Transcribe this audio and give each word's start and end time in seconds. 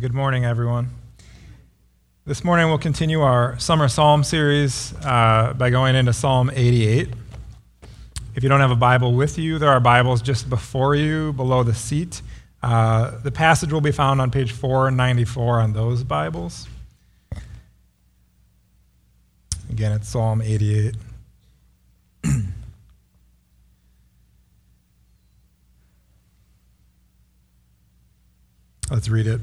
Good 0.00 0.14
morning, 0.14 0.46
everyone. 0.46 0.88
This 2.24 2.42
morning 2.42 2.68
we'll 2.68 2.78
continue 2.78 3.20
our 3.20 3.58
summer 3.58 3.86
psalm 3.86 4.24
series 4.24 4.94
uh, 5.04 5.52
by 5.58 5.68
going 5.68 5.94
into 5.94 6.14
Psalm 6.14 6.50
88. 6.54 7.10
If 8.34 8.42
you 8.42 8.48
don't 8.48 8.60
have 8.60 8.70
a 8.70 8.76
Bible 8.76 9.12
with 9.12 9.36
you, 9.36 9.58
there 9.58 9.68
are 9.68 9.78
Bibles 9.78 10.22
just 10.22 10.48
before 10.48 10.94
you, 10.94 11.34
below 11.34 11.62
the 11.64 11.74
seat. 11.74 12.22
Uh, 12.62 13.18
the 13.18 13.30
passage 13.30 13.74
will 13.74 13.82
be 13.82 13.92
found 13.92 14.22
on 14.22 14.30
page 14.30 14.52
494 14.52 15.60
on 15.60 15.74
those 15.74 16.02
Bibles. 16.02 16.66
Again, 19.68 19.92
it's 19.92 20.08
Psalm 20.08 20.40
88. 20.40 20.94
Let's 28.90 29.10
read 29.10 29.26
it. 29.26 29.42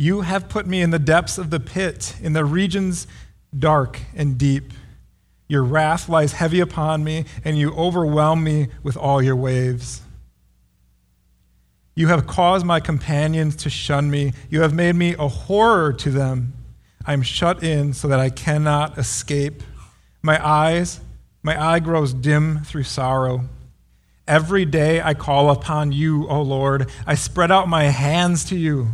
You 0.00 0.22
have 0.22 0.48
put 0.48 0.66
me 0.66 0.80
in 0.80 0.88
the 0.88 0.98
depths 0.98 1.36
of 1.36 1.50
the 1.50 1.60
pit, 1.60 2.16
in 2.22 2.32
the 2.32 2.42
regions 2.42 3.06
dark 3.58 4.00
and 4.16 4.38
deep. 4.38 4.72
Your 5.46 5.62
wrath 5.62 6.08
lies 6.08 6.32
heavy 6.32 6.60
upon 6.60 7.04
me, 7.04 7.26
and 7.44 7.58
you 7.58 7.74
overwhelm 7.74 8.42
me 8.42 8.68
with 8.82 8.96
all 8.96 9.20
your 9.20 9.36
waves. 9.36 10.00
You 11.94 12.06
have 12.06 12.26
caused 12.26 12.64
my 12.64 12.80
companions 12.80 13.54
to 13.56 13.68
shun 13.68 14.10
me. 14.10 14.32
You 14.48 14.62
have 14.62 14.72
made 14.72 14.96
me 14.96 15.16
a 15.18 15.28
horror 15.28 15.92
to 15.92 16.10
them. 16.10 16.54
I 17.04 17.12
am 17.12 17.20
shut 17.20 17.62
in 17.62 17.92
so 17.92 18.08
that 18.08 18.20
I 18.20 18.30
cannot 18.30 18.96
escape. 18.96 19.62
My 20.22 20.42
eyes, 20.42 21.00
my 21.42 21.62
eye 21.62 21.78
grows 21.78 22.14
dim 22.14 22.60
through 22.64 22.84
sorrow. 22.84 23.50
Every 24.26 24.64
day 24.64 25.02
I 25.02 25.12
call 25.12 25.50
upon 25.50 25.92
you, 25.92 26.26
O 26.26 26.40
Lord. 26.40 26.88
I 27.06 27.16
spread 27.16 27.50
out 27.50 27.68
my 27.68 27.84
hands 27.84 28.46
to 28.46 28.56
you. 28.56 28.92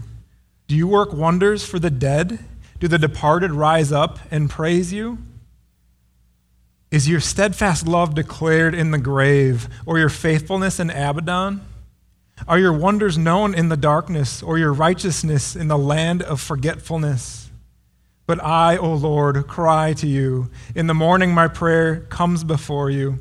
Do 0.68 0.74
you 0.74 0.88
work 0.88 1.12
wonders 1.12 1.64
for 1.64 1.78
the 1.78 1.90
dead? 1.90 2.40
Do 2.80 2.88
the 2.88 2.98
departed 2.98 3.52
rise 3.52 3.92
up 3.92 4.18
and 4.30 4.50
praise 4.50 4.92
you? 4.92 5.18
Is 6.90 7.08
your 7.08 7.20
steadfast 7.20 7.86
love 7.86 8.14
declared 8.14 8.74
in 8.74 8.90
the 8.90 8.98
grave, 8.98 9.68
or 9.84 9.98
your 9.98 10.08
faithfulness 10.08 10.80
in 10.80 10.90
Abaddon? 10.90 11.60
Are 12.46 12.58
your 12.58 12.72
wonders 12.72 13.16
known 13.16 13.54
in 13.54 13.68
the 13.68 13.76
darkness, 13.76 14.42
or 14.42 14.58
your 14.58 14.72
righteousness 14.72 15.56
in 15.56 15.68
the 15.68 15.78
land 15.78 16.22
of 16.22 16.40
forgetfulness? 16.40 17.50
But 18.26 18.42
I, 18.42 18.76
O 18.76 18.92
Lord, 18.94 19.46
cry 19.46 19.92
to 19.94 20.06
you. 20.06 20.50
In 20.74 20.86
the 20.86 20.94
morning 20.94 21.32
my 21.32 21.48
prayer 21.48 22.00
comes 22.00 22.44
before 22.44 22.90
you. 22.90 23.20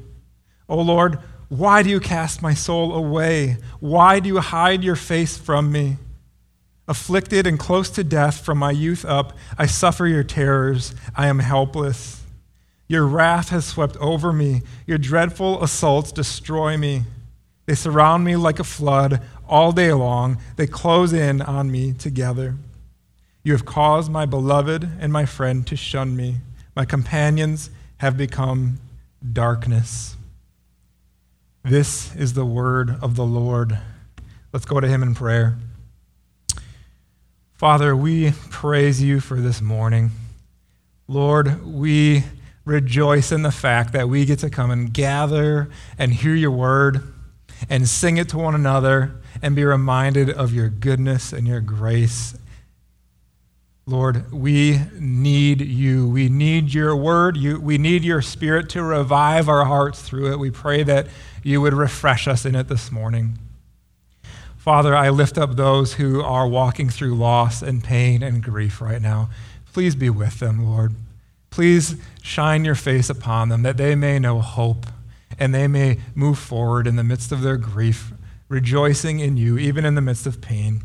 O 0.68 0.80
Lord, 0.82 1.20
why 1.50 1.84
do 1.84 1.90
you 1.90 2.00
cast 2.00 2.42
my 2.42 2.56
soul 2.56 2.94
away? 2.94 3.58
Why 3.80 4.20
do 4.20 4.28
you 4.28 4.40
hide 4.40 4.84
your 4.84 4.96
face 4.96 5.38
from 5.38 5.72
me? 5.72 5.98
Afflicted 6.88 7.48
and 7.48 7.58
close 7.58 7.90
to 7.92 8.04
death 8.04 8.46
from 8.46 8.60
my 8.60 8.72
youth 8.72 9.06
up, 9.06 9.34
I 9.58 9.66
suffer 9.66 10.06
your 10.06 10.24
terrors. 10.24 10.94
I 11.16 11.28
am 11.28 11.40
helpless. 11.40 12.22
Your 12.88 13.08
wrath 13.08 13.50
has 13.50 13.66
swept 13.66 13.98
over 13.98 14.32
me. 14.32 14.62
Your 14.86 15.00
dreadful 15.00 15.64
assaults 15.64 16.12
destroy 16.12 16.78
me. 16.78 17.04
They 17.66 17.74
surround 17.74 18.24
me 18.24 18.36
like 18.36 18.60
a 18.60 18.64
flood 18.64 19.22
all 19.48 19.72
day 19.72 19.92
long. 19.94 20.38
They 20.56 20.68
close 20.68 21.12
in 21.12 21.42
on 21.42 21.72
me 21.72 21.94
together. 21.94 22.56
You 23.44 23.54
have 23.54 23.66
caused 23.66 24.12
my 24.12 24.26
beloved 24.26 24.88
and 25.00 25.12
my 25.12 25.26
friend 25.26 25.66
to 25.68 25.76
shun 25.76 26.16
me. 26.16 26.38
My 26.76 26.86
companions 26.86 27.72
have 27.98 28.18
become 28.18 28.80
darkness. 29.34 30.16
This 31.64 32.16
is 32.16 32.34
the 32.34 32.46
word 32.46 32.98
of 33.02 33.16
the 33.16 33.26
Lord. 33.26 33.80
Let's 34.54 34.66
go 34.66 34.80
to 34.80 34.88
him 34.88 35.02
in 35.02 35.16
prayer. 35.16 35.58
Father, 37.56 37.96
we 37.96 38.34
praise 38.50 39.02
you 39.02 39.22
for 39.22 39.40
this 39.40 39.62
morning. 39.62 40.12
Lord, 41.08 41.66
we 41.66 42.26
rejoice 42.66 43.32
in 43.32 43.44
the 43.44 43.52
fact 43.52 43.94
that 43.94 44.10
we 44.10 44.26
get 44.26 44.40
to 44.40 44.50
come 44.50 44.72
and 44.72 44.94
gather 44.94 45.70
and 45.98 46.12
hear 46.14 46.36
your 46.36 46.52
word 46.52 47.02
and 47.70 47.88
sing 47.88 48.18
it 48.18 48.28
to 48.30 48.38
one 48.38 48.56
another 48.56 49.22
and 49.42 49.56
be 49.56 49.64
reminded 49.64 50.30
of 50.30 50.54
your 50.54 50.68
goodness 50.68 51.32
and 51.32 51.48
your 51.48 51.62
grace. 51.62 52.38
Lord, 53.86 54.34
we 54.34 54.82
need 55.00 55.62
you. 55.62 56.10
We 56.10 56.28
need 56.28 56.74
your 56.74 56.94
word. 56.94 57.38
You, 57.38 57.62
we 57.62 57.78
need 57.78 58.04
your 58.04 58.22
spirit 58.22 58.68
to 58.72 58.84
revive 58.84 59.48
our 59.48 59.64
hearts 59.64 60.02
through 60.02 60.34
it. 60.34 60.40
We 60.40 60.52
pray 60.52 60.84
that 60.84 61.08
you 61.42 61.62
would 61.62 61.74
refresh 61.74 62.28
us 62.28 62.46
in 62.46 62.54
it 62.54 62.68
this 62.68 62.92
morning. 62.92 63.38
Father, 64.66 64.96
I 64.96 65.12
lift 65.12 65.38
up 65.38 65.56
those 65.56 65.94
who 65.94 66.24
are 66.24 66.48
walking 66.48 66.90
through 66.90 67.14
loss 67.14 67.62
and 67.62 67.84
pain 67.84 68.24
and 68.24 68.42
grief 68.42 68.82
right 68.82 69.00
now. 69.00 69.30
Please 69.72 69.94
be 69.94 70.10
with 70.10 70.40
them, 70.40 70.66
Lord. 70.66 70.96
Please 71.52 71.98
shine 72.24 72.66
your 72.66 72.74
face 72.74 73.08
upon 73.08 73.50
them 73.50 73.62
that 73.62 73.78
they 73.78 73.94
may 73.94 74.18
know 74.18 74.42
hope 74.42 74.88
and 75.38 75.54
they 75.54 75.68
may 75.68 76.00
move 76.16 76.40
forward 76.40 76.88
in 76.88 76.96
the 76.96 77.04
midst 77.04 77.32
of 77.32 77.44
their 77.44 77.58
grief, 77.58 78.12
rejoicing 78.50 79.20
in 79.20 79.38
you, 79.38 79.60
even 79.60 79.86
in 79.86 79.94
the 79.94 80.02
midst 80.02 80.26
of 80.26 80.42
pain. 80.42 80.82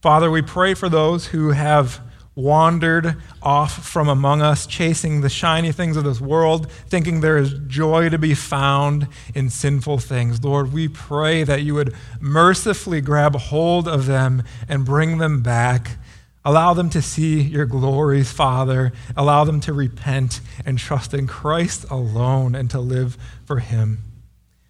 Father, 0.00 0.30
we 0.30 0.40
pray 0.40 0.72
for 0.72 0.88
those 0.88 1.26
who 1.26 1.50
have 1.50 2.00
wandered 2.34 3.16
off 3.42 3.86
from 3.86 4.08
among 4.08 4.40
us, 4.40 4.66
chasing 4.66 5.20
the 5.20 5.28
shiny 5.28 5.70
things 5.72 5.96
of 5.96 6.04
this 6.04 6.20
world, 6.20 6.70
thinking 6.88 7.20
there 7.20 7.36
is 7.36 7.54
joy 7.66 8.08
to 8.08 8.18
be 8.18 8.34
found 8.34 9.06
in 9.34 9.50
sinful 9.50 9.98
things. 9.98 10.42
Lord, 10.42 10.72
we 10.72 10.88
pray 10.88 11.44
that 11.44 11.62
you 11.62 11.74
would 11.74 11.94
mercifully 12.20 13.00
grab 13.00 13.36
hold 13.36 13.86
of 13.86 14.06
them 14.06 14.42
and 14.68 14.84
bring 14.84 15.18
them 15.18 15.42
back. 15.42 15.98
Allow 16.44 16.74
them 16.74 16.90
to 16.90 17.02
see 17.02 17.40
your 17.40 17.66
glories, 17.66 18.32
Father. 18.32 18.92
Allow 19.16 19.44
them 19.44 19.60
to 19.60 19.72
repent 19.72 20.40
and 20.64 20.78
trust 20.78 21.14
in 21.14 21.26
Christ 21.26 21.84
alone 21.90 22.54
and 22.54 22.68
to 22.70 22.80
live 22.80 23.16
for 23.44 23.60
Him. 23.60 24.11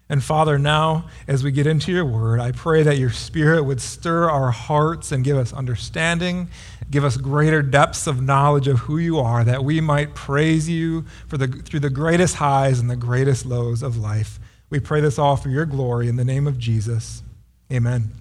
And 0.09 0.23
Father, 0.23 0.59
now 0.59 1.09
as 1.27 1.43
we 1.43 1.51
get 1.51 1.65
into 1.65 1.91
your 1.91 2.05
word, 2.05 2.39
I 2.39 2.51
pray 2.51 2.83
that 2.83 2.97
your 2.97 3.09
spirit 3.09 3.63
would 3.63 3.81
stir 3.81 4.29
our 4.29 4.51
hearts 4.51 5.11
and 5.11 5.23
give 5.23 5.37
us 5.37 5.53
understanding, 5.53 6.49
give 6.91 7.05
us 7.05 7.17
greater 7.17 7.61
depths 7.61 8.05
of 8.05 8.21
knowledge 8.21 8.67
of 8.67 8.79
who 8.79 8.97
you 8.97 9.19
are, 9.19 9.43
that 9.43 9.63
we 9.63 9.79
might 9.81 10.13
praise 10.13 10.69
you 10.69 11.05
for 11.27 11.37
the, 11.37 11.47
through 11.47 11.79
the 11.79 11.89
greatest 11.89 12.35
highs 12.35 12.79
and 12.79 12.89
the 12.89 12.95
greatest 12.95 13.45
lows 13.45 13.81
of 13.81 13.97
life. 13.97 14.39
We 14.69 14.79
pray 14.79 15.01
this 15.01 15.17
all 15.17 15.37
for 15.37 15.49
your 15.49 15.65
glory 15.65 16.07
in 16.07 16.15
the 16.15 16.25
name 16.25 16.47
of 16.47 16.57
Jesus. 16.57 17.23
Amen. 17.71 18.11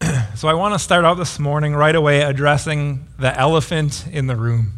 so 0.34 0.48
I 0.48 0.54
want 0.54 0.74
to 0.74 0.78
start 0.78 1.04
out 1.04 1.14
this 1.14 1.38
morning 1.38 1.74
right 1.74 1.94
away 1.94 2.22
addressing 2.22 3.06
the 3.18 3.38
elephant 3.38 4.06
in 4.10 4.26
the 4.26 4.36
room. 4.36 4.72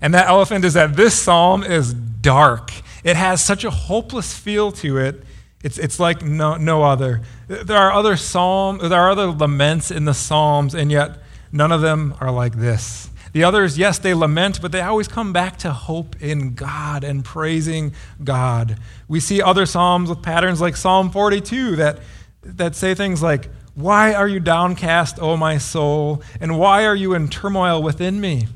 And 0.00 0.14
that 0.14 0.28
elephant 0.28 0.64
is 0.64 0.74
that 0.74 0.94
this 0.94 1.14
psalm 1.14 1.62
is 1.62 1.94
dark. 1.94 2.70
It 3.04 3.16
has 3.16 3.44
such 3.44 3.64
a 3.64 3.70
hopeless 3.70 4.36
feel 4.36 4.72
to 4.72 4.98
it. 4.98 5.22
It's, 5.62 5.78
it's 5.78 5.98
like 5.98 6.22
no, 6.22 6.56
no 6.56 6.84
other. 6.84 7.22
There 7.48 7.76
are 7.76 7.92
other 7.92 8.16
psalms, 8.16 8.80
there 8.88 9.00
are 9.00 9.10
other 9.10 9.26
laments 9.26 9.90
in 9.90 10.04
the 10.04 10.14
Psalms, 10.14 10.74
and 10.74 10.90
yet 10.90 11.18
none 11.50 11.72
of 11.72 11.80
them 11.80 12.14
are 12.20 12.30
like 12.30 12.56
this. 12.56 13.10
The 13.32 13.44
others, 13.44 13.76
yes, 13.76 13.98
they 13.98 14.14
lament, 14.14 14.60
but 14.62 14.72
they 14.72 14.80
always 14.80 15.08
come 15.08 15.32
back 15.32 15.58
to 15.58 15.72
hope 15.72 16.20
in 16.22 16.54
God 16.54 17.04
and 17.04 17.24
praising 17.24 17.92
God. 18.22 18.78
We 19.06 19.20
see 19.20 19.42
other 19.42 19.66
Psalms 19.66 20.08
with 20.08 20.22
patterns 20.22 20.60
like 20.60 20.76
Psalm 20.76 21.10
42 21.10 21.76
that, 21.76 21.98
that 22.42 22.74
say 22.74 22.94
things 22.94 23.22
like, 23.22 23.50
Why 23.74 24.14
are 24.14 24.28
you 24.28 24.40
downcast, 24.40 25.18
O 25.20 25.36
my 25.36 25.58
soul? 25.58 26.22
And 26.40 26.58
why 26.58 26.86
are 26.86 26.96
you 26.96 27.14
in 27.14 27.28
turmoil 27.28 27.82
within 27.82 28.20
me? 28.20 28.48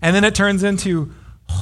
And 0.00 0.14
then 0.14 0.24
it 0.24 0.34
turns 0.34 0.62
into, 0.62 1.12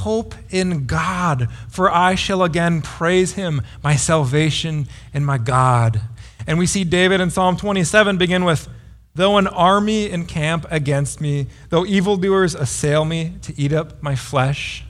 Hope 0.00 0.34
in 0.50 0.86
God, 0.86 1.48
for 1.68 1.90
I 1.90 2.14
shall 2.14 2.42
again 2.42 2.80
praise 2.80 3.34
him, 3.34 3.62
my 3.82 3.96
salvation 3.96 4.88
and 5.12 5.26
my 5.26 5.36
God. 5.36 6.00
And 6.46 6.58
we 6.58 6.66
see 6.66 6.84
David 6.84 7.20
in 7.20 7.30
Psalm 7.30 7.56
27 7.56 8.16
begin 8.16 8.44
with, 8.44 8.68
Though 9.14 9.36
an 9.38 9.46
army 9.46 10.10
encamp 10.10 10.66
against 10.70 11.20
me, 11.20 11.48
though 11.68 11.84
evildoers 11.84 12.54
assail 12.54 13.04
me 13.04 13.34
to 13.42 13.58
eat 13.60 13.72
up 13.72 14.02
my 14.02 14.14
flesh. 14.14 14.84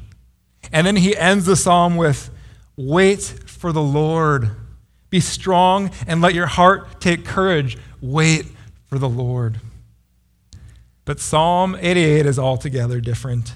And 0.72 0.86
then 0.86 0.96
he 0.96 1.16
ends 1.16 1.46
the 1.46 1.56
psalm 1.56 1.96
with, 1.96 2.30
Wait 2.76 3.20
for 3.20 3.72
the 3.72 3.82
Lord. 3.82 4.50
Be 5.08 5.20
strong 5.20 5.90
and 6.06 6.20
let 6.20 6.34
your 6.34 6.46
heart 6.46 7.00
take 7.00 7.24
courage. 7.24 7.76
Wait 8.00 8.46
for 8.86 8.98
the 8.98 9.08
Lord. 9.08 9.60
But 11.04 11.18
Psalm 11.18 11.76
88 11.80 12.26
is 12.26 12.38
altogether 12.38 13.00
different. 13.00 13.52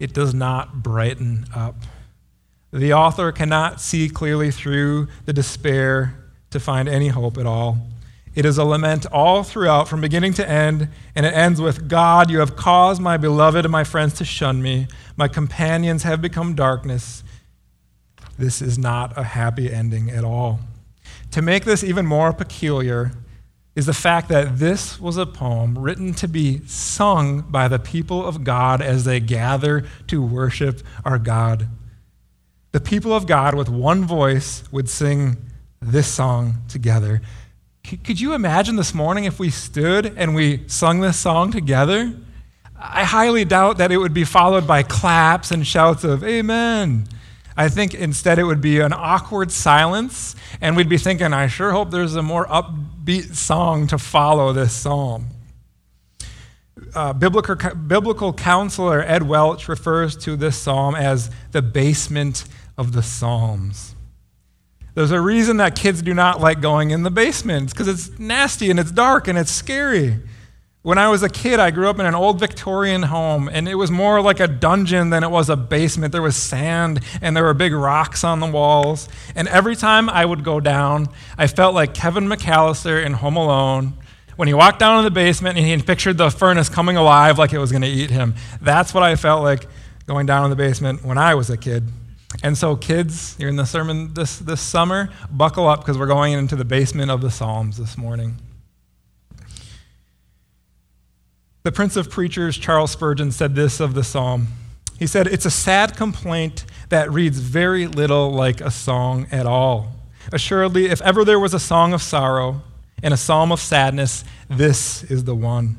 It 0.00 0.12
does 0.12 0.34
not 0.34 0.82
brighten 0.82 1.44
up. 1.54 1.76
The 2.72 2.92
author 2.92 3.30
cannot 3.30 3.80
see 3.80 4.08
clearly 4.08 4.50
through 4.50 5.06
the 5.26 5.32
despair 5.32 6.16
to 6.50 6.58
find 6.58 6.88
any 6.88 7.08
hope 7.08 7.38
at 7.38 7.46
all. 7.46 7.78
It 8.34 8.44
is 8.44 8.58
a 8.58 8.64
lament 8.64 9.06
all 9.06 9.42
throughout, 9.42 9.88
from 9.88 10.00
beginning 10.00 10.34
to 10.34 10.48
end, 10.48 10.88
and 11.14 11.26
it 11.26 11.34
ends 11.34 11.60
with 11.60 11.88
God, 11.88 12.30
you 12.30 12.38
have 12.38 12.56
caused 12.56 13.02
my 13.02 13.16
beloved 13.16 13.64
and 13.64 13.72
my 13.72 13.84
friends 13.84 14.14
to 14.14 14.24
shun 14.24 14.62
me. 14.62 14.86
My 15.16 15.28
companions 15.28 16.04
have 16.04 16.22
become 16.22 16.54
darkness. 16.54 17.24
This 18.38 18.62
is 18.62 18.78
not 18.78 19.18
a 19.18 19.24
happy 19.24 19.70
ending 19.70 20.10
at 20.10 20.24
all. 20.24 20.60
To 21.32 21.42
make 21.42 21.64
this 21.64 21.84
even 21.84 22.06
more 22.06 22.32
peculiar 22.32 23.12
is 23.74 23.86
the 23.86 23.94
fact 23.94 24.28
that 24.28 24.58
this 24.58 25.00
was 25.00 25.16
a 25.16 25.26
poem 25.26 25.78
written 25.78 26.12
to 26.14 26.26
be 26.26 26.60
sung 26.66 27.42
by 27.42 27.68
the 27.68 27.78
people 27.78 28.26
of 28.26 28.42
God 28.42 28.82
as 28.82 29.04
they 29.04 29.20
gather 29.20 29.84
to 30.08 30.22
worship 30.22 30.82
our 31.04 31.18
God. 31.18 31.68
The 32.72 32.80
people 32.80 33.12
of 33.12 33.26
God, 33.26 33.54
with 33.54 33.68
one 33.68 34.04
voice, 34.04 34.64
would 34.72 34.88
sing 34.88 35.36
this 35.80 36.08
song 36.08 36.56
together. 36.68 37.20
Could 37.82 38.20
you 38.20 38.34
imagine 38.34 38.76
this 38.76 38.92
morning 38.94 39.24
if 39.24 39.38
we 39.38 39.50
stood 39.50 40.14
and 40.16 40.34
we 40.34 40.68
sung 40.68 41.00
this 41.00 41.16
song 41.16 41.50
together? 41.50 42.12
I 42.76 43.04
highly 43.04 43.44
doubt 43.44 43.78
that 43.78 43.92
it 43.92 43.96
would 43.98 44.14
be 44.14 44.24
followed 44.24 44.66
by 44.66 44.82
claps 44.82 45.50
and 45.50 45.66
shouts 45.66 46.04
of 46.04 46.22
Amen. 46.24 47.06
I 47.56 47.68
think 47.68 47.94
instead 47.94 48.38
it 48.38 48.44
would 48.44 48.60
be 48.60 48.80
an 48.80 48.92
awkward 48.92 49.50
silence, 49.50 50.34
and 50.60 50.76
we'd 50.76 50.88
be 50.88 50.98
thinking, 50.98 51.32
I 51.32 51.46
sure 51.46 51.72
hope 51.72 51.90
there's 51.90 52.14
a 52.14 52.22
more 52.22 52.46
upbeat 53.10 53.34
song 53.34 53.86
to 53.88 53.98
follow 53.98 54.52
this 54.52 54.72
psalm. 54.72 55.26
Uh, 56.94 57.12
biblical, 57.12 57.56
biblical 57.74 58.32
counselor 58.32 59.02
Ed 59.02 59.22
Welch 59.22 59.68
refers 59.68 60.16
to 60.18 60.36
this 60.36 60.56
psalm 60.56 60.94
as 60.94 61.30
the 61.52 61.62
basement 61.62 62.44
of 62.78 62.92
the 62.92 63.02
Psalms. 63.02 63.94
There's 64.94 65.10
a 65.10 65.20
reason 65.20 65.58
that 65.58 65.76
kids 65.76 66.02
do 66.02 66.14
not 66.14 66.40
like 66.40 66.60
going 66.60 66.90
in 66.90 67.02
the 67.02 67.10
basement. 67.10 67.70
because 67.70 67.86
it's 67.86 68.18
nasty 68.18 68.70
and 68.70 68.80
it's 68.80 68.90
dark 68.90 69.28
and 69.28 69.38
it's 69.38 69.50
scary. 69.50 70.18
When 70.82 70.96
I 70.96 71.08
was 71.08 71.22
a 71.22 71.28
kid, 71.28 71.60
I 71.60 71.70
grew 71.70 71.90
up 71.90 71.98
in 71.98 72.06
an 72.06 72.14
old 72.14 72.40
Victorian 72.40 73.02
home, 73.02 73.50
and 73.52 73.68
it 73.68 73.74
was 73.74 73.90
more 73.90 74.22
like 74.22 74.40
a 74.40 74.48
dungeon 74.48 75.10
than 75.10 75.22
it 75.22 75.30
was 75.30 75.50
a 75.50 75.56
basement. 75.56 76.10
There 76.12 76.22
was 76.22 76.36
sand, 76.36 77.00
and 77.20 77.36
there 77.36 77.44
were 77.44 77.52
big 77.52 77.74
rocks 77.74 78.24
on 78.24 78.40
the 78.40 78.46
walls. 78.46 79.06
And 79.34 79.46
every 79.48 79.76
time 79.76 80.08
I 80.08 80.24
would 80.24 80.42
go 80.42 80.58
down, 80.58 81.08
I 81.36 81.48
felt 81.48 81.74
like 81.74 81.92
Kevin 81.92 82.24
McCallister 82.28 83.04
in 83.04 83.12
Home 83.12 83.36
Alone 83.36 83.92
when 84.36 84.48
he 84.48 84.54
walked 84.54 84.78
down 84.78 84.96
in 84.96 85.04
the 85.04 85.10
basement 85.10 85.58
and 85.58 85.66
he 85.66 85.76
pictured 85.82 86.16
the 86.16 86.30
furnace 86.30 86.70
coming 86.70 86.96
alive 86.96 87.38
like 87.38 87.52
it 87.52 87.58
was 87.58 87.70
going 87.70 87.82
to 87.82 87.88
eat 87.88 88.08
him. 88.08 88.34
That's 88.62 88.94
what 88.94 89.02
I 89.02 89.16
felt 89.16 89.42
like 89.42 89.66
going 90.06 90.24
down 90.24 90.44
in 90.44 90.50
the 90.50 90.56
basement 90.56 91.04
when 91.04 91.18
I 91.18 91.34
was 91.34 91.50
a 91.50 91.58
kid. 91.58 91.84
And 92.42 92.56
so, 92.56 92.74
kids, 92.74 93.36
you're 93.38 93.50
in 93.50 93.56
the 93.56 93.66
sermon 93.66 94.14
this, 94.14 94.38
this 94.38 94.62
summer, 94.62 95.10
buckle 95.30 95.68
up 95.68 95.80
because 95.80 95.98
we're 95.98 96.06
going 96.06 96.32
into 96.32 96.56
the 96.56 96.64
basement 96.64 97.10
of 97.10 97.20
the 97.20 97.30
Psalms 97.30 97.76
this 97.76 97.98
morning. 97.98 98.36
The 101.62 101.72
Prince 101.72 101.96
of 101.96 102.08
Preachers, 102.08 102.56
Charles 102.56 102.92
Spurgeon, 102.92 103.32
said 103.32 103.54
this 103.54 103.80
of 103.80 103.92
the 103.92 104.02
psalm. 104.02 104.48
He 104.98 105.06
said, 105.06 105.26
It's 105.26 105.44
a 105.44 105.50
sad 105.50 105.94
complaint 105.94 106.64
that 106.88 107.10
reads 107.10 107.38
very 107.38 107.86
little 107.86 108.30
like 108.30 108.62
a 108.62 108.70
song 108.70 109.26
at 109.30 109.44
all. 109.44 109.92
Assuredly, 110.32 110.86
if 110.86 111.02
ever 111.02 111.22
there 111.22 111.38
was 111.38 111.52
a 111.52 111.60
song 111.60 111.92
of 111.92 112.00
sorrow 112.00 112.62
and 113.02 113.12
a 113.12 113.18
psalm 113.18 113.52
of 113.52 113.60
sadness, 113.60 114.24
this 114.48 115.04
is 115.04 115.24
the 115.24 115.34
one. 115.34 115.76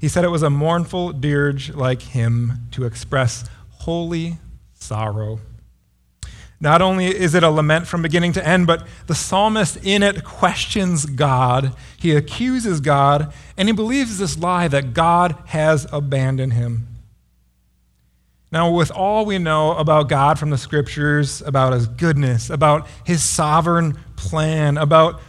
He 0.00 0.08
said 0.08 0.24
it 0.24 0.28
was 0.28 0.42
a 0.42 0.50
mournful 0.50 1.12
dirge 1.12 1.70
like 1.70 2.02
hymn 2.02 2.66
to 2.72 2.84
express 2.84 3.44
holy 3.70 4.38
sorrow. 4.74 5.38
Not 6.60 6.82
only 6.82 7.06
is 7.06 7.34
it 7.34 7.42
a 7.42 7.50
lament 7.50 7.86
from 7.86 8.02
beginning 8.02 8.34
to 8.34 8.46
end, 8.46 8.66
but 8.66 8.86
the 9.06 9.14
psalmist 9.14 9.78
in 9.82 10.02
it 10.02 10.24
questions 10.24 11.06
God. 11.06 11.74
He 11.96 12.14
accuses 12.14 12.80
God, 12.80 13.32
and 13.56 13.66
he 13.66 13.72
believes 13.72 14.18
this 14.18 14.36
lie 14.38 14.68
that 14.68 14.92
God 14.92 15.36
has 15.46 15.86
abandoned 15.90 16.52
him. 16.52 16.86
Now, 18.52 18.70
with 18.70 18.90
all 18.90 19.24
we 19.24 19.38
know 19.38 19.74
about 19.76 20.08
God 20.08 20.38
from 20.38 20.50
the 20.50 20.58
scriptures, 20.58 21.40
about 21.40 21.72
his 21.72 21.86
goodness, 21.86 22.50
about 22.50 22.86
his 23.04 23.24
sovereign 23.24 23.96
plan, 24.16 24.76
about 24.76 25.20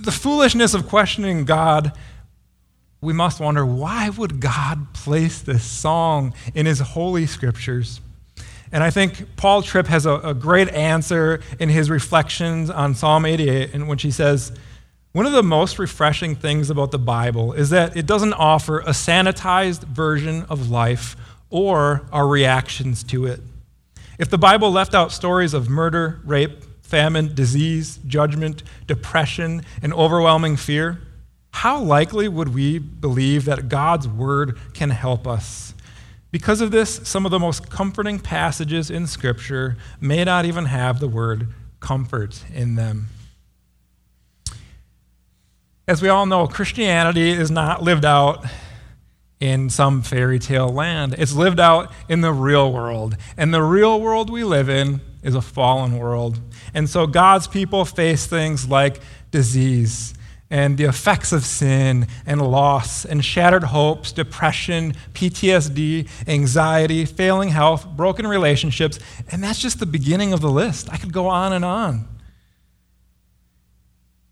the 0.00 0.10
foolishness 0.10 0.74
of 0.74 0.88
questioning 0.88 1.44
God, 1.44 1.92
we 3.00 3.12
must 3.12 3.38
wonder 3.38 3.64
why 3.64 4.08
would 4.08 4.40
God 4.40 4.92
place 4.92 5.40
this 5.40 5.62
song 5.62 6.34
in 6.54 6.66
his 6.66 6.80
holy 6.80 7.26
scriptures? 7.26 8.00
And 8.72 8.84
I 8.84 8.90
think 8.90 9.36
Paul 9.36 9.62
Tripp 9.62 9.86
has 9.88 10.06
a, 10.06 10.14
a, 10.16 10.34
great 10.34 10.68
answer 10.68 11.40
in 11.58 11.68
his 11.68 11.90
reflections 11.90 12.70
on 12.70 12.94
Psalm 12.94 13.26
88, 13.26 13.74
in 13.74 13.88
which 13.88 14.02
he 14.02 14.12
says, 14.12 14.52
One 15.12 15.26
of 15.26 15.32
the 15.32 15.42
most 15.42 15.78
refreshing 15.78 16.36
things 16.36 16.70
about 16.70 16.92
the 16.92 16.98
Bible 16.98 17.52
is 17.52 17.70
that 17.70 17.96
it 17.96 18.06
doesn't 18.06 18.34
offer 18.34 18.78
a 18.80 18.90
sanitized 18.90 19.82
version 19.82 20.44
of 20.48 20.70
life 20.70 21.16
or 21.50 22.06
our 22.12 22.28
reactions 22.28 23.02
to 23.04 23.26
it. 23.26 23.40
If 24.18 24.30
the 24.30 24.38
Bible 24.38 24.70
left 24.70 24.94
out 24.94 25.10
stories 25.10 25.52
of 25.52 25.68
murder, 25.68 26.20
rape, 26.24 26.62
famine, 26.82 27.34
disease, 27.34 27.98
judgment, 28.06 28.62
depression, 28.86 29.62
and 29.82 29.92
overwhelming 29.92 30.56
fear, 30.56 31.00
how 31.52 31.80
likely 31.80 32.28
would 32.28 32.54
we 32.54 32.78
believe 32.78 33.46
that 33.46 33.68
God's 33.68 34.06
word 34.06 34.58
can 34.74 34.90
help 34.90 35.26
us? 35.26 35.74
Because 36.30 36.60
of 36.60 36.70
this, 36.70 37.00
some 37.08 37.24
of 37.24 37.30
the 37.30 37.38
most 37.38 37.70
comforting 37.70 38.20
passages 38.20 38.90
in 38.90 39.06
Scripture 39.06 39.76
may 40.00 40.24
not 40.24 40.44
even 40.44 40.66
have 40.66 41.00
the 41.00 41.08
word 41.08 41.48
comfort 41.80 42.44
in 42.54 42.76
them. 42.76 43.08
As 45.88 46.00
we 46.00 46.08
all 46.08 46.26
know, 46.26 46.46
Christianity 46.46 47.30
is 47.30 47.50
not 47.50 47.82
lived 47.82 48.04
out 48.04 48.44
in 49.40 49.70
some 49.70 50.02
fairy 50.02 50.38
tale 50.38 50.68
land. 50.68 51.16
It's 51.18 51.32
lived 51.32 51.58
out 51.58 51.90
in 52.08 52.20
the 52.20 52.32
real 52.32 52.72
world. 52.72 53.16
And 53.36 53.52
the 53.52 53.62
real 53.62 54.00
world 54.00 54.30
we 54.30 54.44
live 54.44 54.68
in 54.68 55.00
is 55.24 55.34
a 55.34 55.40
fallen 55.40 55.98
world. 55.98 56.38
And 56.74 56.88
so 56.88 57.06
God's 57.06 57.48
people 57.48 57.84
face 57.84 58.26
things 58.26 58.68
like 58.68 59.00
disease 59.32 60.14
and 60.50 60.76
the 60.76 60.84
effects 60.84 61.32
of 61.32 61.44
sin 61.44 62.08
and 62.26 62.42
loss 62.42 63.04
and 63.04 63.24
shattered 63.24 63.64
hopes, 63.64 64.10
depression, 64.10 64.94
PTSD, 65.14 66.08
anxiety, 66.26 67.04
failing 67.04 67.50
health, 67.50 67.86
broken 67.86 68.26
relationships, 68.26 68.98
and 69.30 69.42
that's 69.42 69.60
just 69.60 69.78
the 69.78 69.86
beginning 69.86 70.32
of 70.32 70.40
the 70.40 70.50
list. 70.50 70.92
I 70.92 70.96
could 70.96 71.12
go 71.12 71.28
on 71.28 71.52
and 71.52 71.64
on. 71.64 72.08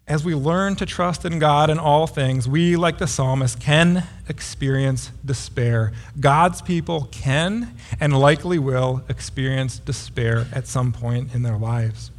As 0.09 0.25
we 0.25 0.35
learn 0.35 0.75
to 0.77 0.87
trust 0.87 1.27
in 1.27 1.39
God 1.39 1.69
in 1.69 1.79
all 1.79 2.07
things, 2.07 2.49
we, 2.49 2.77
like 2.77 2.97
the 2.97 3.07
psalmist, 3.07 3.61
can 3.61 4.05
experience 4.27 5.13
despair. 5.23 5.93
God's 6.19 6.63
people 6.63 7.09
can 7.13 7.77
and 8.01 8.19
likely 8.19 8.59
will 8.59 9.05
experience 9.11 9.79
despair 9.79 10.47
at 10.53 10.67
some 10.67 10.93
point 10.93 11.35
in 11.35 11.43
their 11.43 11.59
lives. 11.59 12.11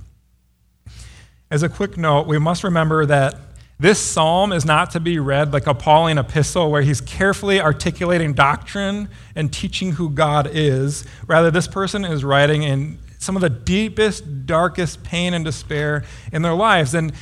As 1.49 1.63
a 1.63 1.69
quick 1.69 1.97
note, 1.97 2.27
we 2.27 2.37
must 2.37 2.63
remember 2.63 3.07
that 3.07 3.48
this 3.79 3.97
psalm 3.97 4.51
is 4.51 4.65
not 4.65 4.91
to 4.91 4.99
be 4.99 5.19
read 5.19 5.53
like 5.53 5.65
a 5.65 5.73
Pauline 5.73 6.17
epistle 6.17 6.69
where 6.69 6.81
he's 6.81 6.99
carefully 6.99 7.61
articulating 7.61 8.33
doctrine 8.33 9.07
and 9.35 9.53
teaching 9.53 9.93
who 9.93 10.09
God 10.09 10.49
is. 10.51 11.05
Rather, 11.27 11.49
this 11.49 11.67
person 11.67 12.03
is 12.03 12.25
writing 12.25 12.63
in 12.63 12.99
some 13.19 13.37
of 13.37 13.41
the 13.41 13.49
deepest, 13.49 14.45
darkest 14.45 15.03
pain 15.03 15.33
and 15.33 15.45
despair 15.45 16.03
in 16.33 16.41
their 16.41 16.53
lives 16.53 16.93
and 16.93 17.13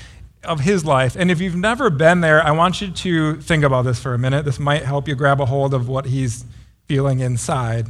of 0.44 0.62
his 0.62 0.84
life. 0.84 1.16
And 1.16 1.30
if 1.30 1.40
you've 1.40 1.56
never 1.56 1.92
been 1.92 2.22
there, 2.22 2.44
I 2.44 2.52
want 2.52 2.82
you 2.82 2.90
to 2.90 3.36
think 3.42 3.64
about 3.64 3.84
this 3.84 4.00
for 4.00 4.16
a 4.16 4.18
minute. 4.18 4.44
This 4.44 4.60
might 4.60 4.84
help 4.84 5.08
you 5.08 5.14
grab 5.14 5.40
a 5.40 5.46
hold 5.46 5.76
of 5.76 5.88
what 5.88 6.06
he's 6.06 6.44
feeling 6.86 7.20
inside. 7.20 7.88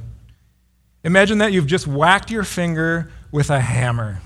Imagine 1.06 1.38
that 1.38 1.54
you've 1.54 1.68
just 1.68 1.88
whacked 1.88 2.32
your 2.32 2.44
finger 2.44 3.12
with 3.32 3.50
a 3.50 3.62
hammer. 3.62 4.22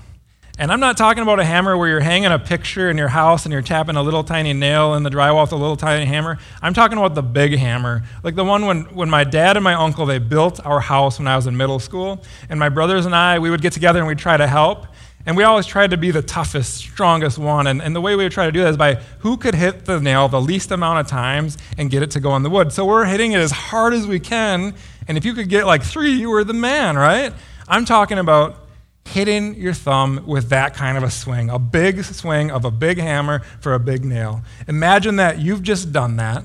And 0.58 0.70
I'm 0.70 0.80
not 0.80 0.98
talking 0.98 1.22
about 1.22 1.40
a 1.40 1.44
hammer 1.44 1.78
where 1.78 1.88
you're 1.88 2.00
hanging 2.00 2.30
a 2.30 2.38
picture 2.38 2.90
in 2.90 2.98
your 2.98 3.08
house 3.08 3.46
and 3.46 3.52
you're 3.54 3.62
tapping 3.62 3.96
a 3.96 4.02
little 4.02 4.22
tiny 4.22 4.52
nail 4.52 4.92
in 4.94 5.02
the 5.02 5.08
drywall 5.08 5.44
with 5.44 5.52
a 5.52 5.56
little 5.56 5.78
tiny 5.78 6.04
hammer. 6.04 6.38
I'm 6.60 6.74
talking 6.74 6.98
about 6.98 7.14
the 7.14 7.22
big 7.22 7.56
hammer, 7.56 8.02
like 8.22 8.34
the 8.34 8.44
one 8.44 8.66
when, 8.66 8.82
when 8.94 9.08
my 9.08 9.24
dad 9.24 9.56
and 9.56 9.64
my 9.64 9.72
uncle, 9.72 10.04
they 10.04 10.18
built 10.18 10.64
our 10.66 10.80
house 10.80 11.18
when 11.18 11.26
I 11.26 11.36
was 11.36 11.46
in 11.46 11.56
middle 11.56 11.78
school. 11.78 12.22
And 12.50 12.60
my 12.60 12.68
brothers 12.68 13.06
and 13.06 13.14
I, 13.14 13.38
we 13.38 13.48
would 13.48 13.62
get 13.62 13.72
together 13.72 13.98
and 13.98 14.06
we'd 14.06 14.18
try 14.18 14.36
to 14.36 14.46
help. 14.46 14.86
And 15.24 15.38
we 15.38 15.42
always 15.42 15.64
tried 15.64 15.92
to 15.92 15.96
be 15.96 16.10
the 16.10 16.20
toughest, 16.20 16.74
strongest 16.74 17.38
one. 17.38 17.66
And, 17.66 17.80
and 17.80 17.96
the 17.96 18.02
way 18.02 18.14
we 18.14 18.24
would 18.24 18.32
try 18.32 18.44
to 18.44 18.52
do 18.52 18.60
that 18.60 18.70
is 18.70 18.76
by 18.76 18.96
who 19.20 19.38
could 19.38 19.54
hit 19.54 19.86
the 19.86 20.00
nail 20.00 20.28
the 20.28 20.40
least 20.40 20.70
amount 20.70 21.00
of 21.00 21.06
times 21.06 21.56
and 21.78 21.90
get 21.90 22.02
it 22.02 22.10
to 22.10 22.20
go 22.20 22.36
in 22.36 22.42
the 22.42 22.50
wood. 22.50 22.72
So 22.72 22.84
we're 22.84 23.06
hitting 23.06 23.32
it 23.32 23.38
as 23.38 23.52
hard 23.52 23.94
as 23.94 24.06
we 24.06 24.20
can. 24.20 24.74
And 25.08 25.16
if 25.16 25.24
you 25.24 25.32
could 25.32 25.48
get 25.48 25.64
like 25.64 25.82
three, 25.82 26.12
you 26.12 26.28
were 26.28 26.44
the 26.44 26.52
man, 26.52 26.96
right? 26.96 27.32
I'm 27.66 27.86
talking 27.86 28.18
about 28.18 28.61
hitting 29.04 29.54
your 29.56 29.74
thumb 29.74 30.24
with 30.26 30.48
that 30.50 30.74
kind 30.74 30.96
of 30.96 31.02
a 31.02 31.10
swing, 31.10 31.50
a 31.50 31.58
big 31.58 32.02
swing 32.04 32.50
of 32.50 32.64
a 32.64 32.70
big 32.70 32.98
hammer 32.98 33.40
for 33.60 33.74
a 33.74 33.80
big 33.80 34.04
nail. 34.04 34.42
Imagine 34.68 35.16
that 35.16 35.38
you've 35.38 35.62
just 35.62 35.92
done 35.92 36.16
that 36.16 36.44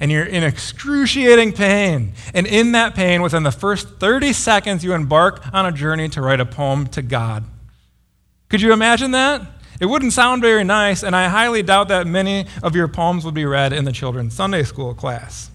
and 0.00 0.10
you're 0.10 0.24
in 0.24 0.42
excruciating 0.42 1.52
pain. 1.52 2.14
And 2.32 2.46
in 2.46 2.72
that 2.72 2.94
pain, 2.94 3.20
within 3.20 3.42
the 3.42 3.52
first 3.52 4.00
30 4.00 4.32
seconds, 4.32 4.82
you 4.82 4.94
embark 4.94 5.42
on 5.52 5.66
a 5.66 5.72
journey 5.72 6.08
to 6.10 6.22
write 6.22 6.40
a 6.40 6.46
poem 6.46 6.86
to 6.88 7.02
God. 7.02 7.44
Could 8.48 8.62
you 8.62 8.72
imagine 8.72 9.10
that? 9.10 9.42
It 9.78 9.86
wouldn't 9.86 10.12
sound 10.12 10.42
very 10.42 10.64
nice, 10.64 11.02
and 11.02 11.14
I 11.14 11.28
highly 11.28 11.62
doubt 11.62 11.88
that 11.88 12.06
many 12.06 12.46
of 12.62 12.74
your 12.74 12.88
poems 12.88 13.24
would 13.24 13.34
be 13.34 13.46
read 13.46 13.72
in 13.72 13.84
the 13.84 13.92
children's 13.92 14.34
Sunday 14.34 14.62
school 14.62 14.94
class. 14.94 15.49